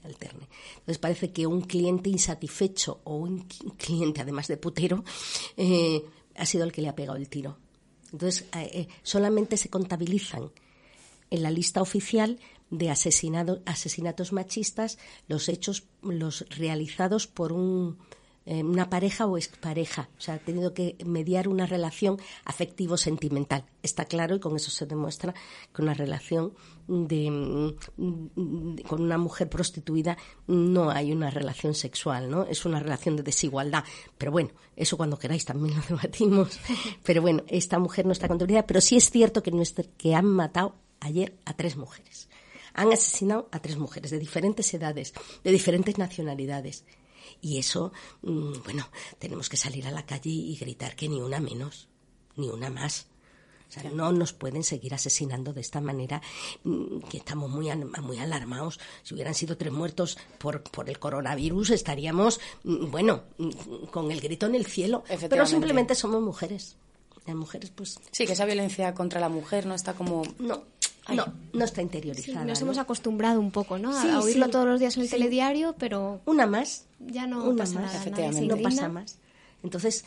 alterne. 0.03 0.47
Entonces 0.75 0.97
parece 0.97 1.31
que 1.31 1.47
un 1.47 1.61
cliente 1.61 2.09
insatisfecho 2.09 3.01
o 3.03 3.15
un 3.15 3.39
cliente, 3.77 4.21
además 4.21 4.47
de 4.47 4.57
putero, 4.57 5.03
eh, 5.57 6.03
ha 6.35 6.45
sido 6.45 6.63
el 6.63 6.71
que 6.71 6.81
le 6.81 6.89
ha 6.89 6.95
pegado 6.95 7.17
el 7.17 7.29
tiro. 7.29 7.57
Entonces 8.11 8.45
eh, 8.53 8.69
eh, 8.73 8.87
solamente 9.03 9.57
se 9.57 9.69
contabilizan 9.69 10.51
en 11.29 11.43
la 11.43 11.51
lista 11.51 11.81
oficial 11.81 12.39
de 12.69 12.89
asesinatos 12.89 14.33
machistas 14.33 14.97
los 15.27 15.49
hechos 15.49 15.83
los 16.01 16.45
realizados 16.49 17.27
por 17.27 17.51
un 17.51 17.97
eh, 18.47 18.63
una 18.63 18.89
pareja 18.89 19.25
o 19.25 19.37
expareja. 19.37 20.09
O 20.17 20.21
sea, 20.21 20.35
ha 20.35 20.39
tenido 20.39 20.73
que 20.73 20.97
mediar 21.03 21.47
una 21.47 21.65
relación 21.65 22.17
afectivo-sentimental. 22.43 23.65
Está 23.81 24.05
claro 24.05 24.35
y 24.35 24.39
con 24.39 24.55
eso 24.55 24.69
se 24.69 24.85
demuestra 24.85 25.33
que 25.73 25.81
una 25.81 25.95
relación 25.95 26.53
de, 26.87 27.31
mm, 27.31 28.77
con 28.87 29.01
una 29.01 29.17
mujer 29.17 29.49
prostituida 29.49 30.15
no 30.45 30.91
hay 30.91 31.11
una 31.11 31.31
relación 31.31 31.73
sexual, 31.73 32.29
¿no? 32.29 32.43
Es 32.43 32.65
una 32.65 32.79
relación 32.79 33.15
de 33.15 33.23
desigualdad. 33.23 33.83
Pero 34.17 34.31
bueno, 34.31 34.51
eso 34.75 34.95
cuando 34.95 35.17
queráis 35.17 35.45
también 35.45 35.75
lo 35.75 35.81
debatimos. 35.89 36.59
Pero 37.03 37.23
bueno, 37.23 37.43
esta 37.47 37.79
mujer 37.79 38.05
no 38.05 38.11
está 38.11 38.27
contabilizada, 38.27 38.67
pero 38.67 38.81
sí 38.81 38.95
es 38.95 39.09
cierto 39.09 39.41
que, 39.41 39.51
que 39.97 40.13
han 40.13 40.27
matado 40.27 40.75
ayer 40.99 41.35
a 41.45 41.53
tres 41.53 41.77
mujeres. 41.77 42.29
Han 42.73 42.91
asesinado 42.91 43.47
a 43.51 43.59
tres 43.59 43.77
mujeres 43.77 44.11
de 44.11 44.19
diferentes 44.19 44.71
edades, 44.73 45.13
de 45.43 45.51
diferentes 45.51 45.97
nacionalidades. 45.97 46.83
Y 47.41 47.57
eso, 47.57 47.91
mm, 48.21 48.63
bueno, 48.63 48.87
tenemos 49.19 49.49
que 49.49 49.57
salir 49.57 49.87
a 49.87 49.91
la 49.91 50.05
calle 50.05 50.29
y 50.29 50.55
gritar 50.55 50.95
que 50.95 51.09
ni 51.09 51.21
una 51.21 51.39
menos, 51.39 51.87
ni 52.35 52.49
una 52.49 52.69
más. 52.69 53.07
O 53.67 53.71
sea, 53.71 53.89
no 53.89 54.11
nos 54.11 54.31
pueden 54.31 54.63
seguir 54.63 54.93
asesinando 54.93 55.51
de 55.51 55.61
esta 55.61 55.81
manera, 55.81 56.21
mm, 56.63 56.99
que 57.09 57.17
estamos 57.17 57.49
muy, 57.49 57.69
muy 58.01 58.19
alarmados. 58.19 58.79
Si 59.03 59.13
hubieran 59.13 59.33
sido 59.33 59.57
tres 59.57 59.73
muertos 59.73 60.17
por, 60.37 60.63
por 60.63 60.89
el 60.89 60.99
coronavirus, 60.99 61.71
estaríamos, 61.71 62.39
mm, 62.63 62.91
bueno, 62.91 63.23
con 63.91 64.11
el 64.11 64.21
grito 64.21 64.45
en 64.45 64.55
el 64.55 64.65
cielo. 64.65 65.03
Pero 65.29 65.45
simplemente 65.45 65.95
somos 65.95 66.21
mujeres. 66.21 66.77
Las 67.25 67.35
mujeres, 67.35 67.71
pues... 67.71 67.99
Sí, 68.11 68.25
que 68.27 68.33
esa 68.33 68.45
violencia 68.45 68.93
contra 68.93 69.19
la 69.19 69.29
mujer 69.29 69.65
no 69.65 69.73
está 69.75 69.93
como... 69.93 70.21
No, 70.39 70.63
no, 71.13 71.25
no 71.53 71.65
está 71.65 71.81
interiorizada. 71.81 72.45
nos 72.45 72.59
¿no? 72.59 72.65
hemos 72.65 72.77
acostumbrado 72.77 73.39
un 73.39 73.51
poco, 73.51 73.77
¿no? 73.77 73.95
A, 73.95 74.01
Sí, 74.01 74.09
a 74.09 74.19
oírlo 74.19 74.45
sí. 74.45 74.51
todos 74.51 74.65
los 74.67 74.79
días 74.79 74.95
en 74.97 75.03
el 75.03 75.09
Sí. 75.09 75.15
telediario, 75.15 75.75
pero 75.77 76.21
Una 76.25 76.45
más. 76.47 76.85
ya 76.99 77.27
no 77.27 77.43
una 77.43 77.63
pasa 77.63 77.75
más. 77.79 77.83
nada. 77.85 77.97
Efectivamente. 78.01 78.55
no 78.55 78.61
pasa 78.61 78.89
más. 78.89 79.17
Entonces, 79.63 80.05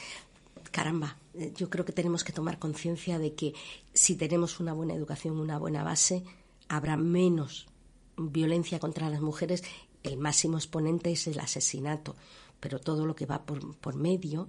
caramba, 0.70 1.16
eh, 1.34 1.52
yo 1.56 1.70
creo 1.70 1.84
que 1.84 1.92
tenemos 1.92 2.22
que 2.24 2.32
tomar 2.32 2.58
conciencia 2.58 3.18
de 3.18 3.34
que 3.34 3.54
si 3.94 4.14
tenemos 4.16 4.60
una 4.60 4.72
buena 4.72 4.94
educación, 4.94 5.38
una 5.38 5.58
buena 5.58 5.82
base, 5.82 6.22
habrá 6.68 6.96
menos 6.96 7.66
violencia 8.16 8.78
contra 8.78 9.08
las 9.10 9.20
mujeres. 9.20 9.62
El 10.04 10.18
máximo 10.18 10.56
exponente 10.58 11.10
es 11.12 11.26
el 11.26 11.38
asesinato, 11.40 12.14
pero 12.60 12.78
todo 12.80 13.06
lo 13.06 13.14
que 13.16 13.26
va 13.26 13.42
por, 13.44 13.76
por 13.76 13.94
medio, 13.96 14.48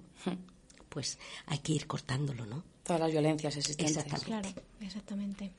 pues 0.89 1.17
hay 1.45 1.59
que 1.59 1.73
ir 1.73 1.87
cortándolo, 1.87 2.45
¿no? 2.45 2.63
Todas 2.83 2.99
las 3.01 3.11
violencias 3.11 3.55
existentes. 3.55 3.97
Exactamente. 3.97 4.51
Claro, 4.51 4.67
exactamente. 4.81 5.51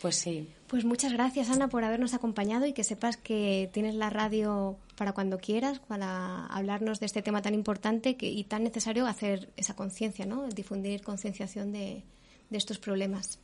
Pues 0.00 0.16
sí. 0.16 0.48
Pues 0.68 0.84
muchas 0.84 1.12
gracias, 1.12 1.50
Ana, 1.50 1.68
por 1.68 1.82
habernos 1.82 2.14
acompañado 2.14 2.66
y 2.66 2.72
que 2.72 2.84
sepas 2.84 3.16
que 3.16 3.68
tienes 3.72 3.94
la 3.94 4.10
radio 4.10 4.76
para 4.96 5.12
cuando 5.12 5.38
quieras, 5.38 5.80
para 5.80 6.46
hablarnos 6.46 7.00
de 7.00 7.06
este 7.06 7.22
tema 7.22 7.42
tan 7.42 7.54
importante 7.54 8.16
que, 8.16 8.30
y 8.30 8.44
tan 8.44 8.62
necesario 8.62 9.06
hacer 9.06 9.50
esa 9.56 9.74
conciencia, 9.74 10.24
¿no? 10.24 10.48
Difundir 10.48 11.02
concienciación 11.02 11.72
de, 11.72 12.04
de 12.50 12.58
estos 12.58 12.78
problemas. 12.78 13.40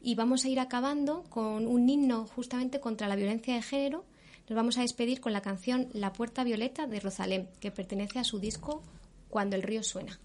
Y 0.00 0.14
vamos 0.14 0.44
a 0.44 0.48
ir 0.48 0.60
acabando 0.60 1.24
con 1.24 1.66
un 1.66 1.88
himno 1.88 2.26
justamente 2.26 2.80
contra 2.80 3.08
la 3.08 3.16
violencia 3.16 3.54
de 3.54 3.62
género. 3.62 4.04
Nos 4.48 4.56
vamos 4.56 4.78
a 4.78 4.82
despedir 4.82 5.20
con 5.20 5.32
la 5.32 5.42
canción 5.42 5.88
La 5.92 6.12
Puerta 6.12 6.44
Violeta 6.44 6.86
de 6.86 7.00
Rosalén, 7.00 7.48
que 7.60 7.72
pertenece 7.72 8.18
a 8.20 8.24
su 8.24 8.38
disco 8.38 8.82
Cuando 9.28 9.56
el 9.56 9.62
río 9.62 9.82
suena. 9.82 10.18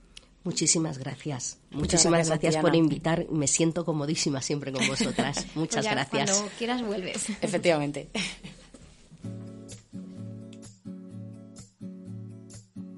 Muchísimas 0.43 0.97
gracias. 0.97 1.57
Muchas 1.71 1.79
Muchísimas 1.79 2.27
gracias 2.27 2.57
por 2.57 2.75
invitar. 2.75 3.27
Me 3.31 3.47
siento 3.47 3.85
comodísima 3.85 4.41
siempre 4.41 4.71
con 4.73 4.85
vosotras. 4.87 5.43
Pues 5.43 5.55
Muchas 5.55 5.85
ya 5.85 5.91
gracias. 5.91 6.31
Cuando 6.31 6.51
quieras 6.57 6.81
vuelves. 6.83 7.29
Efectivamente. 7.41 8.09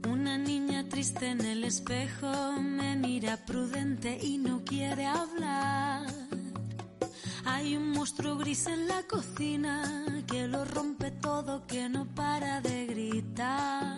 Una 0.09 0.37
niña 0.39 0.89
triste 0.89 1.27
en 1.27 1.41
el 1.41 1.63
espejo 1.63 2.53
me 2.53 2.95
mira 2.95 3.37
prudente 3.45 4.17
y 4.21 4.39
no 4.39 4.63
quiere 4.65 5.05
hablar. 5.05 6.07
Hay 7.45 7.75
un 7.77 7.91
monstruo 7.91 8.37
gris 8.37 8.65
en 8.65 8.87
la 8.87 9.03
cocina 9.03 10.23
que 10.27 10.47
lo 10.47 10.65
rompe 10.65 11.11
todo, 11.11 11.67
que 11.67 11.87
no 11.89 12.07
para 12.15 12.59
de 12.61 12.87
gritar. 12.87 13.94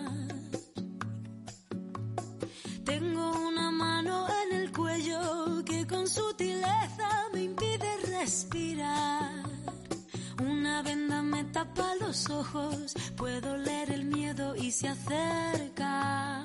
Sutileza 6.17 7.09
me 7.33 7.43
impide 7.43 7.89
respirar. 8.17 9.31
Una 10.41 10.81
venda 10.81 11.21
me 11.21 11.43
tapa 11.45 11.95
los 11.95 12.29
ojos, 12.29 12.93
puedo 13.15 13.57
leer 13.57 13.91
el 13.91 14.05
miedo 14.05 14.55
y 14.55 14.71
se 14.71 14.87
acerca. 14.87 16.43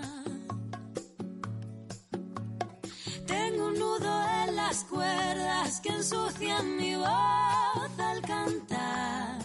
Tengo 3.26 3.66
un 3.68 3.78
nudo 3.78 4.14
en 4.44 4.56
las 4.56 4.84
cuerdas 4.84 5.80
que 5.80 5.90
ensucian 5.90 6.76
mi 6.76 6.94
voz 6.96 7.92
al 8.10 8.20
cantar. 8.22 9.38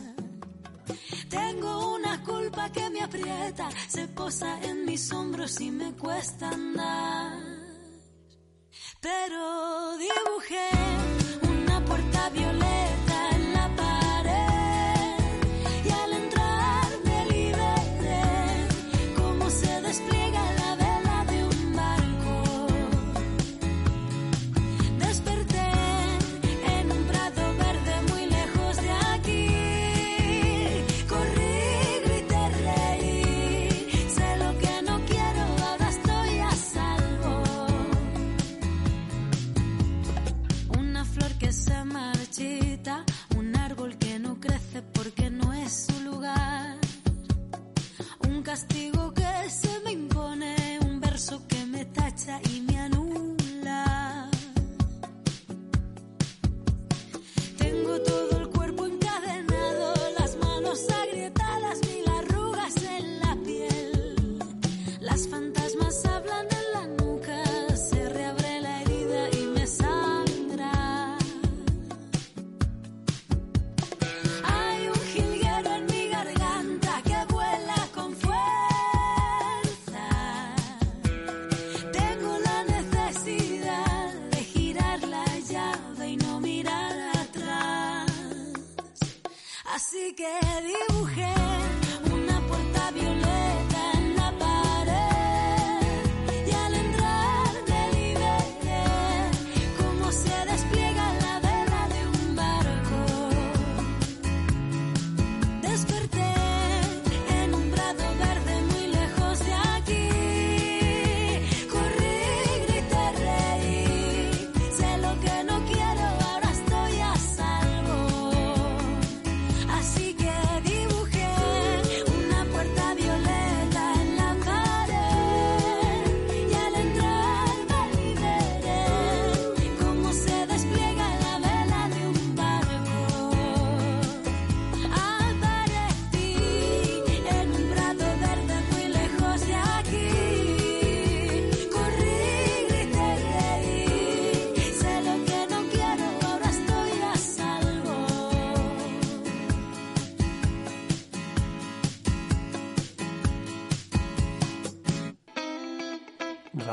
Tengo 1.30 1.96
una 1.96 2.24
culpa 2.24 2.72
que 2.72 2.90
me 2.90 3.02
aprieta, 3.02 3.70
se 3.88 4.08
posa 4.08 4.62
en 4.64 4.86
mis 4.86 5.12
hombros 5.12 5.60
y 5.62 5.72
me 5.72 5.92
cuesta 5.94 6.50
andar. 6.50 7.47
Pero 9.00 9.96
dibujé 9.98 11.07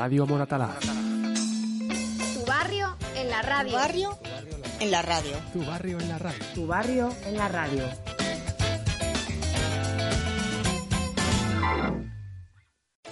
Radio 0.05 0.27
Moratalá. 0.27 0.69
Tu 2.35 2.45
barrio 2.45 2.95
en 3.15 3.27
la 3.27 3.41
radio. 3.41 3.73
barrio 3.73 4.09
en 4.79 4.91
la 4.91 5.01
radio. 5.01 5.31
Tu 5.51 5.65
barrio 5.65 5.99
en 5.99 6.09
la 6.09 6.17
radio. 6.19 6.45
Tu 6.53 6.67
barrio 6.67 7.09
en 7.25 7.37
la 7.37 7.47
radio. 7.47 7.83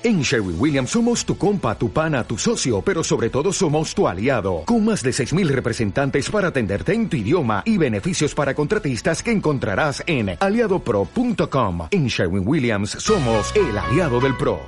En 0.03 0.21
Sherwin 0.21 0.55
Williams 0.59 0.91
somos 0.91 1.25
tu 1.25 1.35
compa, 1.35 1.75
tu 1.75 1.89
pana, 1.89 2.23
tu 2.25 2.37
socio, 2.37 2.83
pero 2.83 3.03
sobre 3.03 3.31
todo 3.31 3.51
somos 3.51 3.95
tu 3.95 4.07
aliado, 4.07 4.61
con 4.63 4.85
más 4.85 5.01
de 5.01 5.09
6.000 5.09 5.47
representantes 5.47 6.29
para 6.29 6.49
atenderte 6.49 6.93
en 6.93 7.09
tu 7.09 7.17
idioma 7.17 7.63
y 7.65 7.79
beneficios 7.79 8.35
para 8.35 8.53
contratistas 8.53 9.23
que 9.23 9.31
encontrarás 9.31 10.03
en 10.05 10.37
aliadopro.com. 10.39 11.87
En 11.89 12.05
Sherwin 12.05 12.47
Williams 12.47 12.91
somos 12.91 13.51
el 13.55 13.75
aliado 13.75 14.19
del 14.19 14.37
PRO. 14.37 14.59